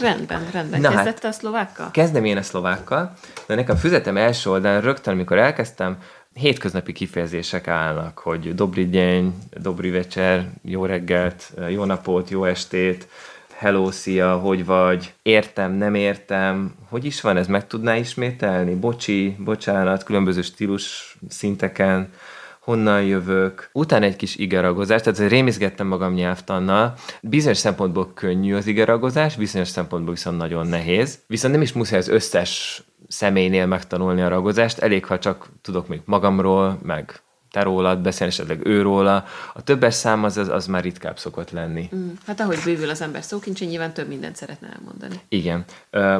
Rendben, 0.00 0.50
rendben. 0.52 0.80
Na 0.80 0.88
Kezdette 0.88 1.10
hát, 1.22 1.24
a 1.24 1.32
szlovákkal? 1.32 1.90
Kezdem 1.90 2.24
én 2.24 2.36
a 2.36 2.42
szlovákkal, 2.42 3.12
de 3.46 3.54
nekem 3.54 3.76
füzetem 3.76 4.16
első 4.16 4.50
oldalán 4.50 4.80
rögtön, 4.80 5.14
amikor 5.14 5.38
elkezdtem, 5.38 5.98
hétköznapi 6.34 6.92
kifejezések 6.92 7.68
állnak, 7.68 8.18
hogy 8.18 8.54
dobri 8.54 8.88
gyény, 8.88 9.34
dobri 9.50 9.90
vecser, 9.90 10.50
jó 10.62 10.84
reggelt, 10.84 11.52
jó 11.68 11.84
napot, 11.84 12.30
jó 12.30 12.44
estét, 12.44 13.08
hello, 13.54 13.90
szia, 13.90 14.36
hogy 14.36 14.64
vagy, 14.64 15.12
értem, 15.22 15.72
nem 15.72 15.94
értem, 15.94 16.74
hogy 16.88 17.04
is 17.04 17.20
van 17.20 17.36
ez, 17.36 17.46
meg 17.46 17.66
tudná 17.66 17.96
ismételni? 17.96 18.74
Bocsi, 18.74 19.36
bocsánat, 19.38 20.02
különböző 20.02 20.42
stílus 20.42 21.16
szinteken, 21.28 22.12
honnan 22.58 23.02
jövök, 23.02 23.70
utána 23.72 24.04
egy 24.04 24.16
kis 24.16 24.36
igeragozás, 24.36 25.02
tehát 25.02 25.30
rémizgettem 25.30 25.86
magam 25.86 26.14
nyelvtannal. 26.14 26.94
Bizonyos 27.20 27.58
szempontból 27.58 28.12
könnyű 28.14 28.54
az 28.54 28.66
igeragozás, 28.66 29.36
bizonyos 29.36 29.68
szempontból 29.68 30.14
viszont 30.14 30.38
nagyon 30.38 30.66
nehéz. 30.66 31.18
Viszont 31.26 31.52
nem 31.52 31.62
is 31.62 31.72
muszáj 31.72 31.98
az 31.98 32.08
összes 32.08 32.82
személynél 33.08 33.66
megtanulni 33.66 34.22
a 34.22 34.28
ragozást, 34.28 34.78
elég, 34.78 35.04
ha 35.04 35.18
csak 35.18 35.48
tudok 35.62 35.88
még 35.88 36.00
magamról, 36.04 36.78
meg 36.82 37.22
te 37.50 37.62
rólad 37.62 37.98
beszélni, 37.98 38.32
esetleg 38.32 38.66
ő 38.66 38.82
róla. 38.82 39.24
A 39.54 39.62
többes 39.62 39.94
szám 39.94 40.24
az, 40.24 40.36
az, 40.36 40.48
az 40.48 40.66
már 40.66 40.82
ritkább 40.82 41.18
szokott 41.18 41.50
lenni. 41.50 41.88
Mm, 41.94 42.08
hát 42.26 42.40
ahogy 42.40 42.58
bővül 42.64 42.90
az 42.90 43.00
ember 43.00 43.22
szókincse, 43.22 43.64
nyilván 43.64 43.92
több 43.92 44.08
mindent 44.08 44.36
szeretne 44.36 44.68
elmondani. 44.76 45.20
Igen. 45.28 45.64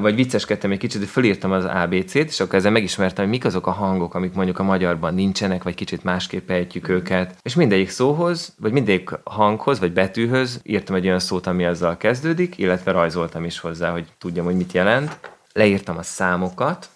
Vagy 0.01 0.14
vicceskedtem 0.14 0.70
egy 0.70 0.79
kicsit, 0.79 0.98
hogy 1.01 1.09
fölírtam 1.09 1.53
az 1.53 1.64
ABC-t, 1.64 2.14
és 2.14 2.40
akkor 2.40 2.55
ezzel 2.55 2.70
megismertem, 2.70 3.24
hogy 3.24 3.33
mik 3.33 3.44
azok 3.44 3.66
a 3.66 3.70
hangok, 3.70 4.14
amik 4.14 4.33
mondjuk 4.33 4.59
a 4.59 4.62
magyarban 4.62 5.14
nincsenek, 5.14 5.62
vagy 5.62 5.74
kicsit 5.74 6.05
másképp 6.05 6.51
ejtjük 6.51 6.88
mm. 6.88 6.94
őket. 6.94 7.37
És 7.42 7.55
mindegyik 7.55 7.90
szóhoz, 7.90 8.55
vagy 8.61 8.72
mindegyik 8.72 9.11
hanghoz, 9.24 9.79
vagy 9.79 9.92
betűhöz 9.92 10.61
írtam 10.62 10.96
egy 10.96 11.07
olyan 11.07 11.18
szót, 11.18 11.46
ami 11.46 11.64
azzal 11.64 11.96
kezdődik, 11.96 12.59
illetve 12.59 12.90
rajzoltam 12.92 13.44
is 13.44 13.59
hozzá, 13.59 13.90
hogy 13.90 14.07
tudjam, 14.18 14.44
hogy 14.44 14.57
mit 14.57 14.72
jelent 14.72 15.18
leírtam 15.59 15.97
a 15.97 16.03
számokat, 16.03 16.88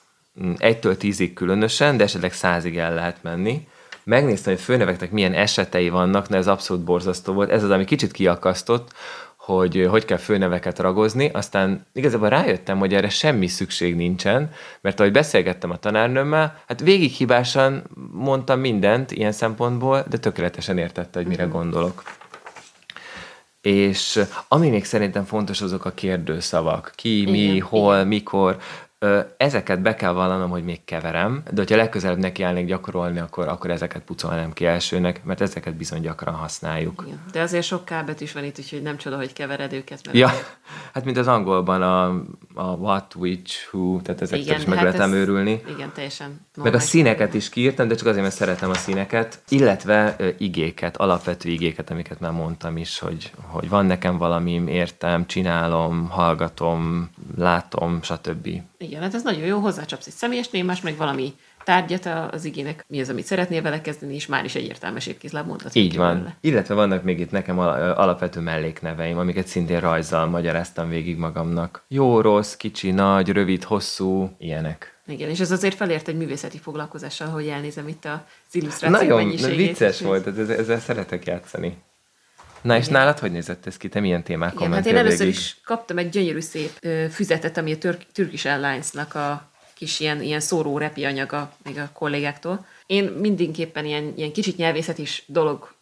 mm, 0.42 0.52
egytől 0.56 0.96
tízig 0.96 1.32
különösen, 1.32 1.96
de 1.96 2.04
esetleg 2.04 2.32
százig 2.32 2.78
el 2.78 2.94
lehet 2.94 3.22
menni. 3.22 3.68
Megnéztem, 4.04 4.52
hogy 4.52 4.62
főneveknek 4.62 5.10
milyen 5.10 5.32
esetei 5.32 5.88
vannak, 5.88 6.26
de 6.26 6.36
ez 6.36 6.46
abszolút 6.46 6.84
borzasztó 6.84 7.32
volt. 7.32 7.50
Ez 7.50 7.62
az, 7.62 7.70
ami 7.70 7.84
kicsit 7.84 8.12
kiakasztott, 8.12 8.92
hogy 9.36 9.86
hogy 9.90 10.04
kell 10.04 10.16
főneveket 10.16 10.78
ragozni, 10.78 11.30
aztán 11.32 11.86
igazából 11.92 12.28
rájöttem, 12.28 12.78
hogy 12.78 12.94
erre 12.94 13.08
semmi 13.08 13.46
szükség 13.46 13.96
nincsen, 13.96 14.50
mert 14.80 15.00
ahogy 15.00 15.12
beszélgettem 15.12 15.70
a 15.70 15.76
tanárnőmmel, 15.76 16.62
hát 16.66 16.80
végig 16.80 17.12
hibásan 17.12 17.82
mondtam 18.12 18.60
mindent 18.60 19.10
ilyen 19.10 19.32
szempontból, 19.32 20.04
de 20.08 20.18
tökéletesen 20.18 20.78
értette, 20.78 21.18
hogy 21.18 21.28
mire 21.28 21.44
mhm. 21.44 21.52
gondolok. 21.52 22.02
És 23.62 24.20
ami 24.48 24.68
még 24.68 24.84
szerintem 24.84 25.24
fontos, 25.24 25.60
azok 25.60 25.84
a 25.84 25.90
kérdőszavak. 25.90 26.92
Ki, 26.94 27.24
mi, 27.30 27.38
igen, 27.38 27.60
hol, 27.60 28.04
mikor. 28.04 28.56
Ezeket 29.36 29.80
be 29.82 29.94
kell 29.94 30.12
vallanom, 30.12 30.50
hogy 30.50 30.64
még 30.64 30.84
keverem, 30.84 31.42
de 31.50 31.60
hogyha 31.60 31.76
legközelebb 31.76 32.18
nekiállnék 32.18 32.66
gyakorolni, 32.66 33.18
akkor, 33.18 33.48
akkor 33.48 33.70
ezeket 33.70 34.02
pucolnám 34.02 34.52
ki 34.52 34.66
elsőnek, 34.66 35.24
mert 35.24 35.40
ezeket 35.40 35.74
bizony 35.74 36.00
gyakran 36.00 36.34
használjuk. 36.34 37.02
Igen. 37.06 37.20
De 37.32 37.40
azért 37.40 37.64
sok 37.64 37.84
kábet 37.84 38.20
is 38.20 38.32
van 38.32 38.44
itt, 38.44 38.58
úgyhogy 38.58 38.82
nem 38.82 38.96
csoda, 38.96 39.16
hogy 39.16 39.32
kevered 39.32 39.72
őket. 39.72 40.00
Mert 40.04 40.18
Ja, 40.18 40.30
hát 40.92 41.04
mint 41.04 41.16
az 41.16 41.26
angolban 41.28 41.82
a, 41.82 42.04
a 42.54 42.74
what, 42.74 43.14
which, 43.14 43.68
who, 43.72 44.00
tehát 44.00 44.20
Igen, 44.20 44.58
is 44.58 44.64
meg 44.64 44.78
hát 44.78 44.84
lehet 44.84 45.00
ez- 45.00 45.12
őrülni. 45.12 45.62
Igen, 45.68 45.92
teljesen. 45.94 46.40
Meg 46.56 46.74
a 46.74 46.78
színeket 46.78 47.34
is 47.34 47.48
kiírtam, 47.48 47.88
de 47.88 47.94
csak 47.94 48.06
azért, 48.06 48.22
mert 48.22 48.34
szeretem 48.34 48.70
a 48.70 48.74
színeket, 48.74 49.40
illetve 49.48 50.16
igéket, 50.38 50.96
alapvető 50.96 51.48
igéket, 51.48 51.90
amiket 51.90 52.20
már 52.20 52.32
mondtam 52.32 52.76
is, 52.76 52.98
hogy, 52.98 53.32
hogy 53.46 53.68
van 53.68 53.86
nekem 53.86 54.18
valamim, 54.18 54.68
értem, 54.68 55.26
csinálom, 55.26 56.08
hallgatom, 56.08 57.10
látom, 57.36 58.02
stb. 58.02 58.46
Igen, 58.78 58.91
hát 59.00 59.14
ez 59.14 59.22
nagyon 59.22 59.44
jó, 59.44 59.58
hozzácsapsz 59.58 60.06
egy 60.06 60.12
személyes 60.12 60.48
némás, 60.48 60.80
meg 60.80 60.96
valami 60.96 61.34
tárgyat 61.64 62.06
az 62.30 62.44
igének, 62.44 62.84
mi 62.88 63.00
az, 63.00 63.08
amit 63.08 63.24
szeretnél 63.24 63.62
vele 63.62 63.80
kezdeni, 63.80 64.14
és 64.14 64.26
már 64.26 64.44
is 64.44 64.54
egy 64.54 64.64
értelmes 64.64 65.06
épkézláb 65.06 65.46
mondhat. 65.46 65.74
Így 65.74 65.96
van. 65.96 66.12
belőle. 66.12 66.36
Illetve 66.40 66.74
vannak 66.74 67.02
még 67.02 67.20
itt 67.20 67.30
nekem 67.30 67.58
alapvető 67.58 68.40
mellékneveim, 68.40 69.18
amiket 69.18 69.46
szintén 69.46 69.80
rajzzal 69.80 70.26
magyaráztam 70.26 70.88
végig 70.88 71.16
magamnak. 71.16 71.84
Jó, 71.88 72.20
rossz, 72.20 72.54
kicsi, 72.54 72.90
nagy, 72.90 73.28
rövid, 73.28 73.64
hosszú, 73.64 74.36
ilyenek. 74.38 75.00
Igen, 75.06 75.28
és 75.28 75.40
ez 75.40 75.50
azért 75.50 75.74
felért 75.74 76.08
egy 76.08 76.16
művészeti 76.16 76.58
foglalkozással, 76.58 77.28
hogy 77.28 77.46
elnézem 77.46 77.88
itt 77.88 78.04
az 78.04 78.54
illusztráció 78.54 78.98
Nagyon 78.98 79.24
mennyiségét. 79.24 79.56
vicces 79.56 80.00
volt, 80.00 80.26
ezzel, 80.26 80.56
ezzel 80.56 80.80
szeretek 80.80 81.26
játszani. 81.26 81.76
Na 82.62 82.76
és 82.76 82.86
Igen. 82.86 82.98
nálad 82.98 83.18
hogy 83.18 83.32
nézett 83.32 83.66
ez 83.66 83.76
ki? 83.76 83.88
Te 83.88 84.00
milyen 84.00 84.22
témákon 84.22 84.60
Igen, 84.60 84.72
hát 84.72 84.86
én 84.86 84.96
először 84.96 85.18
végig? 85.18 85.34
is 85.34 85.56
kaptam 85.64 85.98
egy 85.98 86.08
gyönyörű 86.08 86.40
szép 86.40 86.70
ö, 86.80 87.04
füzetet, 87.10 87.56
ami 87.56 87.72
a 87.72 87.78
Turk- 87.78 88.06
Turkish 88.12 88.46
Airlines-nak 88.46 89.14
a 89.14 89.50
kis 89.74 90.00
ilyen, 90.00 90.22
ilyen 90.22 90.40
szóró 90.40 90.78
repi 90.78 91.04
anyaga 91.04 91.52
még 91.64 91.78
a 91.78 91.90
kollégáktól. 91.92 92.66
Én 92.86 93.04
mindenképpen 93.04 93.84
ilyen, 93.84 94.12
ilyen 94.16 94.32
kicsit 94.32 94.56
nyelvészet 94.56 94.98
is 94.98 95.22
dolog 95.26 95.74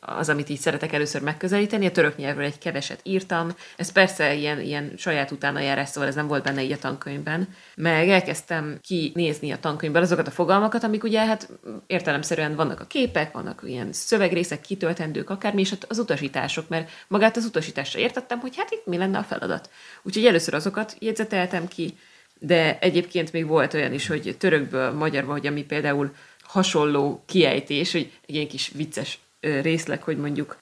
az, 0.00 0.28
amit 0.28 0.48
így 0.48 0.58
szeretek 0.58 0.92
először 0.92 1.22
megközelíteni. 1.22 1.86
A 1.86 1.90
török 1.90 2.16
nyelvről 2.16 2.44
egy 2.44 2.58
keveset 2.58 3.00
írtam. 3.02 3.50
Ez 3.76 3.92
persze 3.92 4.34
ilyen, 4.34 4.60
ilyen 4.60 4.92
saját 4.96 5.30
utánajárás, 5.30 5.88
szóval 5.88 6.08
ez 6.08 6.14
nem 6.14 6.26
volt 6.26 6.42
benne 6.42 6.62
így 6.62 6.72
a 6.72 6.78
tankönyvben. 6.78 7.48
Meg 7.76 8.08
elkezdtem 8.08 8.78
kinézni 8.80 9.50
a 9.50 9.58
tankönyvben 9.58 10.02
azokat 10.02 10.26
a 10.26 10.30
fogalmakat, 10.30 10.84
amik 10.84 11.04
ugye 11.04 11.26
hát 11.26 11.48
értelemszerűen 11.86 12.54
vannak 12.54 12.80
a 12.80 12.86
képek, 12.86 13.32
vannak 13.32 13.62
ilyen 13.64 13.92
szövegrészek, 13.92 14.60
kitöltendők, 14.60 15.30
akármi, 15.30 15.60
és 15.60 15.74
az 15.88 15.98
utasítások, 15.98 16.68
mert 16.68 16.90
magát 17.08 17.36
az 17.36 17.44
utasításra 17.44 18.00
értettem, 18.00 18.38
hogy 18.38 18.56
hát 18.56 18.70
itt 18.70 18.86
mi 18.86 18.96
lenne 18.96 19.18
a 19.18 19.22
feladat. 19.22 19.70
Úgyhogy 20.02 20.26
először 20.26 20.54
azokat 20.54 20.96
jegyzeteltem 20.98 21.68
ki, 21.68 21.94
de 22.38 22.78
egyébként 22.78 23.32
még 23.32 23.46
volt 23.46 23.74
olyan 23.74 23.92
is, 23.92 24.06
hogy 24.06 24.36
törökből 24.38 24.92
magyarba, 24.92 25.32
hogy 25.32 25.46
ami 25.46 25.64
például 25.64 26.14
hasonló 26.42 27.22
kiejtés, 27.26 27.92
hogy 27.92 28.12
egy 28.26 28.34
ilyen 28.34 28.48
kis 28.48 28.70
vicces 28.74 29.18
részleg, 29.62 30.02
hogy 30.02 30.16
mondjuk 30.16 30.56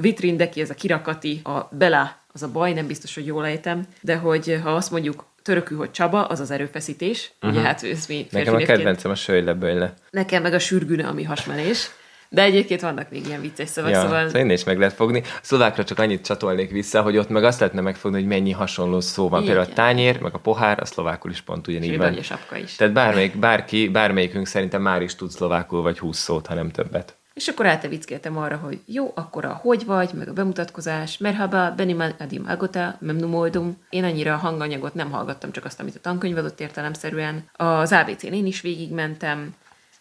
vitrindeki, 0.00 0.60
ez 0.60 0.70
a 0.70 0.74
kirakati, 0.74 1.40
a 1.44 1.68
bela, 1.70 2.16
az 2.32 2.42
a 2.42 2.48
baj, 2.48 2.72
nem 2.72 2.86
biztos, 2.86 3.14
hogy 3.14 3.26
jól 3.26 3.46
ejtem, 3.46 3.86
de 4.00 4.16
hogy 4.16 4.60
ha 4.62 4.70
azt 4.70 4.90
mondjuk 4.90 5.24
törökül, 5.42 5.78
hogy 5.78 5.90
Csaba, 5.90 6.24
az 6.24 6.40
az 6.40 6.50
erőfeszítés, 6.50 7.32
uh-huh. 7.36 7.58
ugye 7.58 7.66
hát 7.66 7.82
ez 7.82 8.06
mi 8.06 8.16
Mhm. 8.16 8.36
Nekem 8.38 8.54
a 8.54 8.58
kedvencem 8.58 9.10
a 9.10 9.14
sölyleböjle. 9.14 9.94
Nekem 10.10 10.42
meg 10.42 10.54
a 10.54 10.58
sürgüne, 10.58 11.06
ami 11.06 11.22
hasmenés. 11.22 11.90
De 12.32 12.42
egyébként 12.42 12.80
vannak 12.80 13.10
még 13.10 13.26
ilyen 13.26 13.40
vicces 13.40 13.68
szavak, 13.68 13.90
Ja, 13.90 14.00
szóval 14.00 14.28
szóval 14.28 14.50
is 14.50 14.64
meg 14.64 14.78
lehet 14.78 14.94
fogni. 14.94 15.22
A 15.24 15.38
szlovákra 15.42 15.84
csak 15.84 15.98
annyit 15.98 16.24
csatolnék 16.24 16.70
vissza, 16.70 17.02
hogy 17.02 17.16
ott 17.16 17.28
meg 17.28 17.44
azt 17.44 17.60
lehetne 17.60 17.80
megfogni, 17.80 18.18
hogy 18.18 18.28
mennyi 18.28 18.50
hasonló 18.50 19.00
szó 19.00 19.28
van. 19.28 19.42
Igen. 19.42 19.54
Például 19.54 19.72
a 19.72 19.74
tányér, 19.74 20.20
meg 20.20 20.34
a 20.34 20.38
pohár, 20.38 20.80
a 20.80 20.84
szlovákul 20.84 21.30
is 21.30 21.40
pont 21.40 21.68
ugyanígy 21.68 21.90
és 21.90 21.96
van. 21.96 22.08
vagy 22.08 22.18
a 22.18 22.22
sapka 22.22 22.56
is. 22.56 22.76
Tehát 22.76 22.92
bármelyik, 22.92 23.36
bárki, 23.36 23.88
bármelyikünk 23.88 24.46
szerintem 24.46 24.82
már 24.82 25.02
is 25.02 25.14
tud 25.14 25.30
szlovákul 25.30 25.82
vagy 25.82 25.98
20 25.98 26.18
szót, 26.18 26.46
ha 26.46 26.54
nem 26.54 26.70
többet. 26.70 27.19
És 27.34 27.48
akkor 27.48 27.66
eltevickeltem 27.66 28.36
arra, 28.36 28.56
hogy 28.56 28.80
jó, 28.86 29.12
akkor 29.14 29.44
a 29.44 29.52
hogy 29.52 29.84
vagy, 29.84 30.10
meg 30.12 30.28
a 30.28 30.32
bemutatkozás, 30.32 31.18
merhaba, 31.18 31.74
benim 31.76 32.02
adim 32.18 32.44
agota, 32.48 32.96
memnum 33.00 33.34
oldum. 33.34 33.76
Én 33.90 34.04
annyira 34.04 34.34
a 34.34 34.36
hanganyagot 34.36 34.94
nem 34.94 35.10
hallgattam, 35.10 35.52
csak 35.52 35.64
azt, 35.64 35.80
amit 35.80 35.96
a 35.96 36.00
tankönyv 36.00 36.36
adott 36.36 36.60
értelemszerűen. 36.60 37.44
Az 37.52 37.92
ABC-n 37.92 38.32
én 38.32 38.46
is 38.46 38.60
végigmentem, 38.60 39.54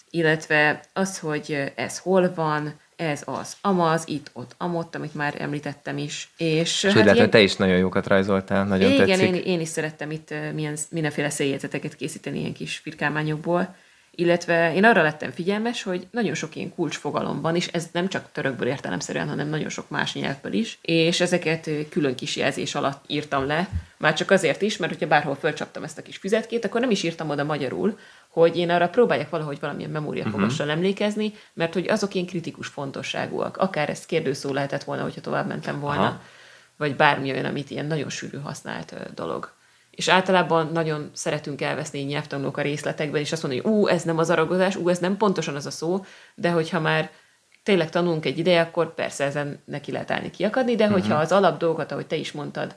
illetve 0.09 0.81
az, 0.93 1.19
hogy 1.19 1.71
ez 1.75 1.97
hol 1.97 2.33
van, 2.35 2.73
ez 2.95 3.21
az 3.25 3.55
amaz, 3.61 4.03
itt, 4.05 4.29
ott, 4.33 4.55
amott, 4.57 4.95
amit 4.95 5.13
már 5.13 5.35
említettem 5.37 5.97
is. 5.97 6.29
És, 6.37 6.83
És 6.83 6.95
úgy 6.95 7.05
látom, 7.05 7.19
hogy 7.19 7.29
te 7.29 7.41
is 7.41 7.55
nagyon 7.55 7.77
jókat 7.77 8.07
rajzoltál, 8.07 8.65
nagyon 8.65 8.91
igen, 8.91 9.07
tetszik. 9.07 9.27
én, 9.27 9.35
én 9.35 9.59
is 9.59 9.67
szerettem 9.67 10.11
itt 10.11 10.33
milyen, 10.53 10.77
mindenféle 10.89 11.29
széljegyzeteket 11.29 11.95
készíteni 11.95 12.39
ilyen 12.39 12.53
kis 12.53 12.77
firkálmányokból, 12.77 13.75
illetve 14.19 14.73
én 14.73 14.83
arra 14.83 15.01
lettem 15.01 15.31
figyelmes, 15.31 15.83
hogy 15.83 16.07
nagyon 16.11 16.33
sok 16.33 16.55
ilyen 16.55 16.73
kulcsfogalom 16.75 17.41
van, 17.41 17.55
és 17.55 17.67
ez 17.67 17.89
nem 17.91 18.07
csak 18.07 18.29
törökből 18.31 18.67
értelemszerűen, 18.67 19.29
hanem 19.29 19.47
nagyon 19.47 19.69
sok 19.69 19.89
más 19.89 20.13
nyelvből 20.13 20.53
is, 20.53 20.79
és 20.81 21.21
ezeket 21.21 21.69
külön 21.89 22.15
kis 22.15 22.35
jelzés 22.35 22.75
alatt 22.75 23.03
írtam 23.07 23.45
le, 23.45 23.69
már 23.97 24.13
csak 24.13 24.31
azért 24.31 24.61
is, 24.61 24.77
mert 24.77 24.91
hogyha 24.91 25.07
bárhol 25.07 25.35
fölcsaptam 25.35 25.83
ezt 25.83 25.97
a 25.97 26.01
kis 26.01 26.17
füzetkét, 26.17 26.65
akkor 26.65 26.81
nem 26.81 26.91
is 26.91 27.03
írtam 27.03 27.29
oda 27.29 27.43
magyarul, 27.43 27.97
hogy 28.29 28.57
én 28.57 28.69
arra 28.69 28.89
próbáljak 28.89 29.29
valahogy 29.29 29.59
valamilyen 29.59 29.91
memóriafogassal 29.91 30.65
uh-huh. 30.65 30.81
emlékezni, 30.81 31.33
mert 31.53 31.73
hogy 31.73 31.87
azok 31.87 32.13
ilyen 32.13 32.27
kritikus 32.27 32.67
fontosságúak. 32.67 33.57
Akár 33.57 33.89
ez 33.89 34.05
kérdőszó 34.05 34.53
lehetett 34.53 34.83
volna, 34.83 35.03
hogyha 35.03 35.21
tovább 35.21 35.47
mentem 35.47 35.79
volna. 35.79 36.01
Aha. 36.01 36.21
vagy 36.77 36.95
bármi 36.95 37.31
olyan, 37.31 37.45
amit 37.45 37.69
ilyen 37.69 37.85
nagyon 37.85 38.09
sűrű 38.09 38.37
használt 38.37 39.13
dolog. 39.15 39.57
És 39.99 40.07
általában 40.07 40.69
nagyon 40.71 41.09
szeretünk 41.13 41.61
elveszni 41.61 41.99
nyelvtanulók 41.99 42.57
a 42.57 42.61
részletekben, 42.61 43.21
és 43.21 43.31
azt 43.31 43.43
mondani, 43.43 43.63
hogy 43.63 43.73
ú, 43.73 43.87
ez 43.87 44.03
nem 44.03 44.17
az 44.17 44.29
aragozás, 44.29 44.75
ú, 44.75 44.89
ez 44.89 44.99
nem 44.99 45.17
pontosan 45.17 45.55
az 45.55 45.65
a 45.65 45.71
szó, 45.71 46.05
de 46.35 46.49
hogyha 46.49 46.79
már 46.79 47.09
tényleg 47.63 47.89
tanulunk 47.89 48.25
egy 48.25 48.37
ideje, 48.37 48.61
akkor 48.61 48.93
persze 48.93 49.23
ezen 49.23 49.61
neki 49.65 49.91
lehet 49.91 50.11
állni 50.11 50.29
kiakadni, 50.29 50.75
de 50.75 50.87
hogyha 50.87 51.15
az 51.15 51.31
alap 51.31 51.59
dolgokat, 51.59 51.91
ahogy 51.91 52.07
te 52.07 52.15
is 52.15 52.31
mondtad, 52.31 52.75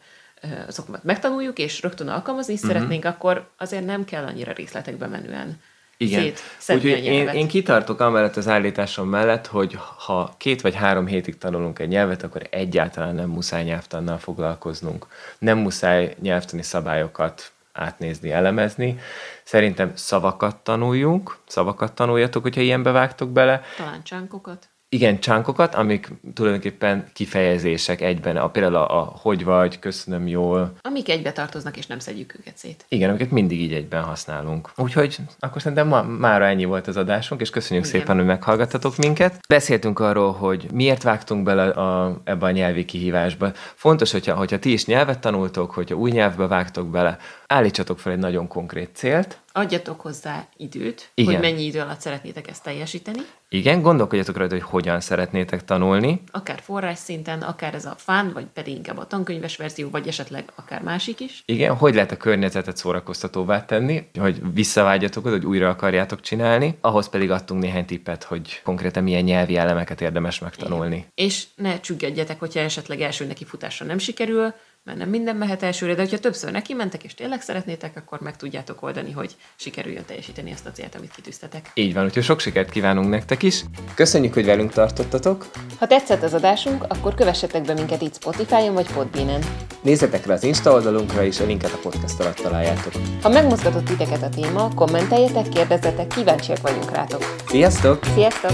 azokat 0.66 1.04
megtanuljuk, 1.04 1.58
és 1.58 1.82
rögtön 1.82 2.08
alkalmazni 2.08 2.52
is 2.52 2.60
szeretnénk, 2.60 3.04
akkor 3.04 3.50
azért 3.58 3.84
nem 3.84 4.04
kell 4.04 4.24
annyira 4.24 4.52
részletekbe 4.52 5.06
menően 5.06 5.60
Igen. 6.02 6.32
Úgyhogy 6.68 7.04
én, 7.04 7.28
én 7.28 7.48
kitartok 7.48 8.00
amellett 8.00 8.36
az 8.36 8.48
állításom 8.48 9.08
mellett, 9.08 9.46
hogy 9.46 9.78
ha 9.96 10.34
két 10.36 10.60
vagy 10.60 10.74
három 10.74 11.06
hétig 11.06 11.38
tanulunk 11.38 11.78
egy 11.78 11.88
nyelvet, 11.88 12.22
akkor 12.22 12.42
egyáltalán 12.50 13.14
nem 13.14 13.28
muszáj 13.28 13.64
nyelvtannal 13.64 14.18
foglalkoznunk. 14.18 15.06
Nem 15.38 15.58
muszáj 15.58 16.16
nyelvtani 16.20 16.62
szabályokat 16.62 17.52
átnézni, 17.72 18.30
elemezni. 18.30 18.98
Szerintem 19.42 19.92
szavakat 19.94 20.56
tanuljunk, 20.56 21.36
szavakat 21.46 21.92
tanuljatok, 21.92 22.42
hogyha 22.42 22.60
ilyenbe 22.60 22.90
vágtok 22.90 23.30
bele. 23.30 23.62
Talán 23.76 24.02
csánkokat. 24.02 24.71
Igen, 24.94 25.20
csánkokat, 25.20 25.74
amik 25.74 26.08
tulajdonképpen 26.34 27.06
kifejezések 27.12 28.00
egyben, 28.00 28.36
a, 28.36 28.48
például 28.48 28.74
a, 28.74 29.00
a 29.00 29.12
hogy 29.22 29.44
vagy, 29.44 29.78
köszönöm 29.78 30.26
jól, 30.26 30.72
Amik 30.80 31.08
egybe 31.08 31.32
tartoznak, 31.32 31.76
és 31.76 31.86
nem 31.86 31.98
szedjük 31.98 32.36
őket 32.38 32.56
szét. 32.56 32.84
igen, 32.88 33.08
amiket 33.08 33.30
mindig 33.30 33.60
így 33.60 33.72
egyben 33.72 34.02
használunk. 34.02 34.70
Úgyhogy 34.76 35.16
akkor 35.38 35.62
szerintem 35.62 35.88
ma, 35.88 36.02
mára 36.02 36.44
ennyi 36.44 36.64
volt 36.64 36.86
az 36.86 36.96
adásunk, 36.96 37.40
és 37.40 37.50
köszönjük 37.50 37.86
Igen. 37.86 37.98
szépen, 37.98 38.16
hogy 38.16 38.24
meghallgattatok 38.24 38.96
minket. 38.96 39.38
Beszéltünk 39.48 39.98
arról, 39.98 40.32
hogy 40.32 40.66
miért 40.72 41.02
vágtunk 41.02 41.42
bele 41.42 41.62
a, 41.68 42.20
ebbe 42.24 42.46
a 42.46 42.50
nyelvi 42.50 42.84
kihívásba. 42.84 43.52
Fontos, 43.74 44.12
hogyha, 44.12 44.34
hogyha 44.34 44.58
ti 44.58 44.72
is 44.72 44.86
nyelvet 44.86 45.18
tanultok, 45.18 45.70
hogyha 45.70 45.94
új 45.94 46.10
nyelvbe 46.10 46.46
vágtok 46.46 46.90
bele, 46.90 47.18
állítsatok 47.52 47.98
fel 47.98 48.12
egy 48.12 48.18
nagyon 48.18 48.48
konkrét 48.48 48.90
célt, 48.94 49.40
Adjatok 49.54 50.00
hozzá 50.00 50.46
időt, 50.56 51.10
Igen. 51.14 51.32
hogy 51.32 51.42
mennyi 51.42 51.64
idő 51.64 51.80
alatt 51.80 52.00
szeretnétek 52.00 52.48
ezt 52.48 52.62
teljesíteni, 52.62 53.18
igen, 53.48 53.82
gondolkodjatok 53.82 54.36
rajta, 54.36 54.54
hogy 54.54 54.64
hogyan 54.64 55.00
szeretnétek 55.00 55.64
tanulni, 55.64 56.22
akár 56.30 56.60
forrás 56.60 56.98
szinten, 56.98 57.42
akár 57.42 57.74
ez 57.74 57.84
a 57.84 57.94
fán, 57.96 58.32
vagy 58.32 58.44
pedig 58.44 58.74
inkább 58.74 58.98
a 58.98 59.06
tankönyves 59.06 59.56
verzió, 59.56 59.90
vagy 59.90 60.08
esetleg 60.08 60.44
akár 60.54 60.82
másik 60.82 61.20
is. 61.20 61.42
Igen, 61.46 61.76
hogy 61.76 61.94
lehet 61.94 62.10
a 62.10 62.16
környezetet 62.16 62.76
szórakoztatóvá 62.76 63.64
tenni, 63.64 64.08
hogy 64.18 64.52
visszavágyatok 64.54 65.24
oda, 65.24 65.34
hogy 65.34 65.46
újra 65.46 65.68
akarjátok 65.68 66.20
csinálni, 66.20 66.78
ahhoz 66.80 67.08
pedig 67.08 67.30
adtunk 67.30 67.62
néhány 67.62 67.84
tippet, 67.84 68.24
hogy 68.24 68.60
konkrétan 68.64 69.02
milyen 69.02 69.24
nyelvi 69.24 69.56
elemeket 69.56 70.00
érdemes 70.00 70.38
megtanulni. 70.38 71.06
És 71.14 71.44
ne 71.54 71.80
csüggedjetek, 71.80 72.38
hogyha 72.38 72.60
esetleg 72.60 73.00
első 73.00 73.26
nekifutásra 73.26 73.86
nem 73.86 73.98
sikerül, 73.98 74.54
mert 74.84 74.98
nem 74.98 75.08
minden 75.08 75.36
mehet 75.36 75.62
elsőre, 75.62 75.94
de 75.94 76.00
hogyha 76.00 76.18
többször 76.18 76.52
neki 76.52 76.74
mentek, 76.74 77.04
és 77.04 77.14
tényleg 77.14 77.40
szeretnétek, 77.40 77.96
akkor 77.96 78.20
meg 78.20 78.36
tudjátok 78.36 78.82
oldani, 78.82 79.10
hogy 79.10 79.36
sikerüljön 79.56 80.04
teljesíteni 80.04 80.50
ezt 80.50 80.66
a 80.66 80.70
célt, 80.70 80.94
amit 80.94 81.10
kitűztetek. 81.14 81.70
Így 81.74 81.94
van, 81.94 82.04
úgyhogy 82.04 82.22
sok 82.22 82.40
sikert 82.40 82.70
kívánunk 82.70 83.08
nektek 83.08 83.42
is. 83.42 83.62
Köszönjük, 83.94 84.34
hogy 84.34 84.44
velünk 84.44 84.72
tartottatok. 84.72 85.46
Ha 85.78 85.86
tetszett 85.86 86.22
az 86.22 86.34
adásunk, 86.34 86.84
akkor 86.88 87.14
kövessetek 87.14 87.62
be 87.62 87.72
minket 87.72 88.02
itt 88.02 88.14
Spotify-on 88.14 88.74
vagy 88.74 88.92
Podbean-en. 88.92 89.42
Nézzetek 89.82 90.26
rá 90.26 90.34
az 90.34 90.44
Insta 90.44 90.72
oldalunkra 90.72 91.22
is, 91.22 91.40
a 91.40 91.44
linket 91.44 91.72
a 91.72 91.78
podcast 91.82 92.20
alatt 92.20 92.36
találjátok. 92.36 92.92
Ha 93.22 93.28
megmozgatott 93.28 93.84
titeket 93.84 94.22
a 94.22 94.28
téma, 94.28 94.74
kommenteljetek, 94.74 95.48
kérdezzetek, 95.48 96.06
kíváncsiak 96.06 96.60
vagyunk 96.60 96.90
rátok. 96.90 97.34
Sziasztok! 97.46 98.04
Sziasztok! 98.14 98.52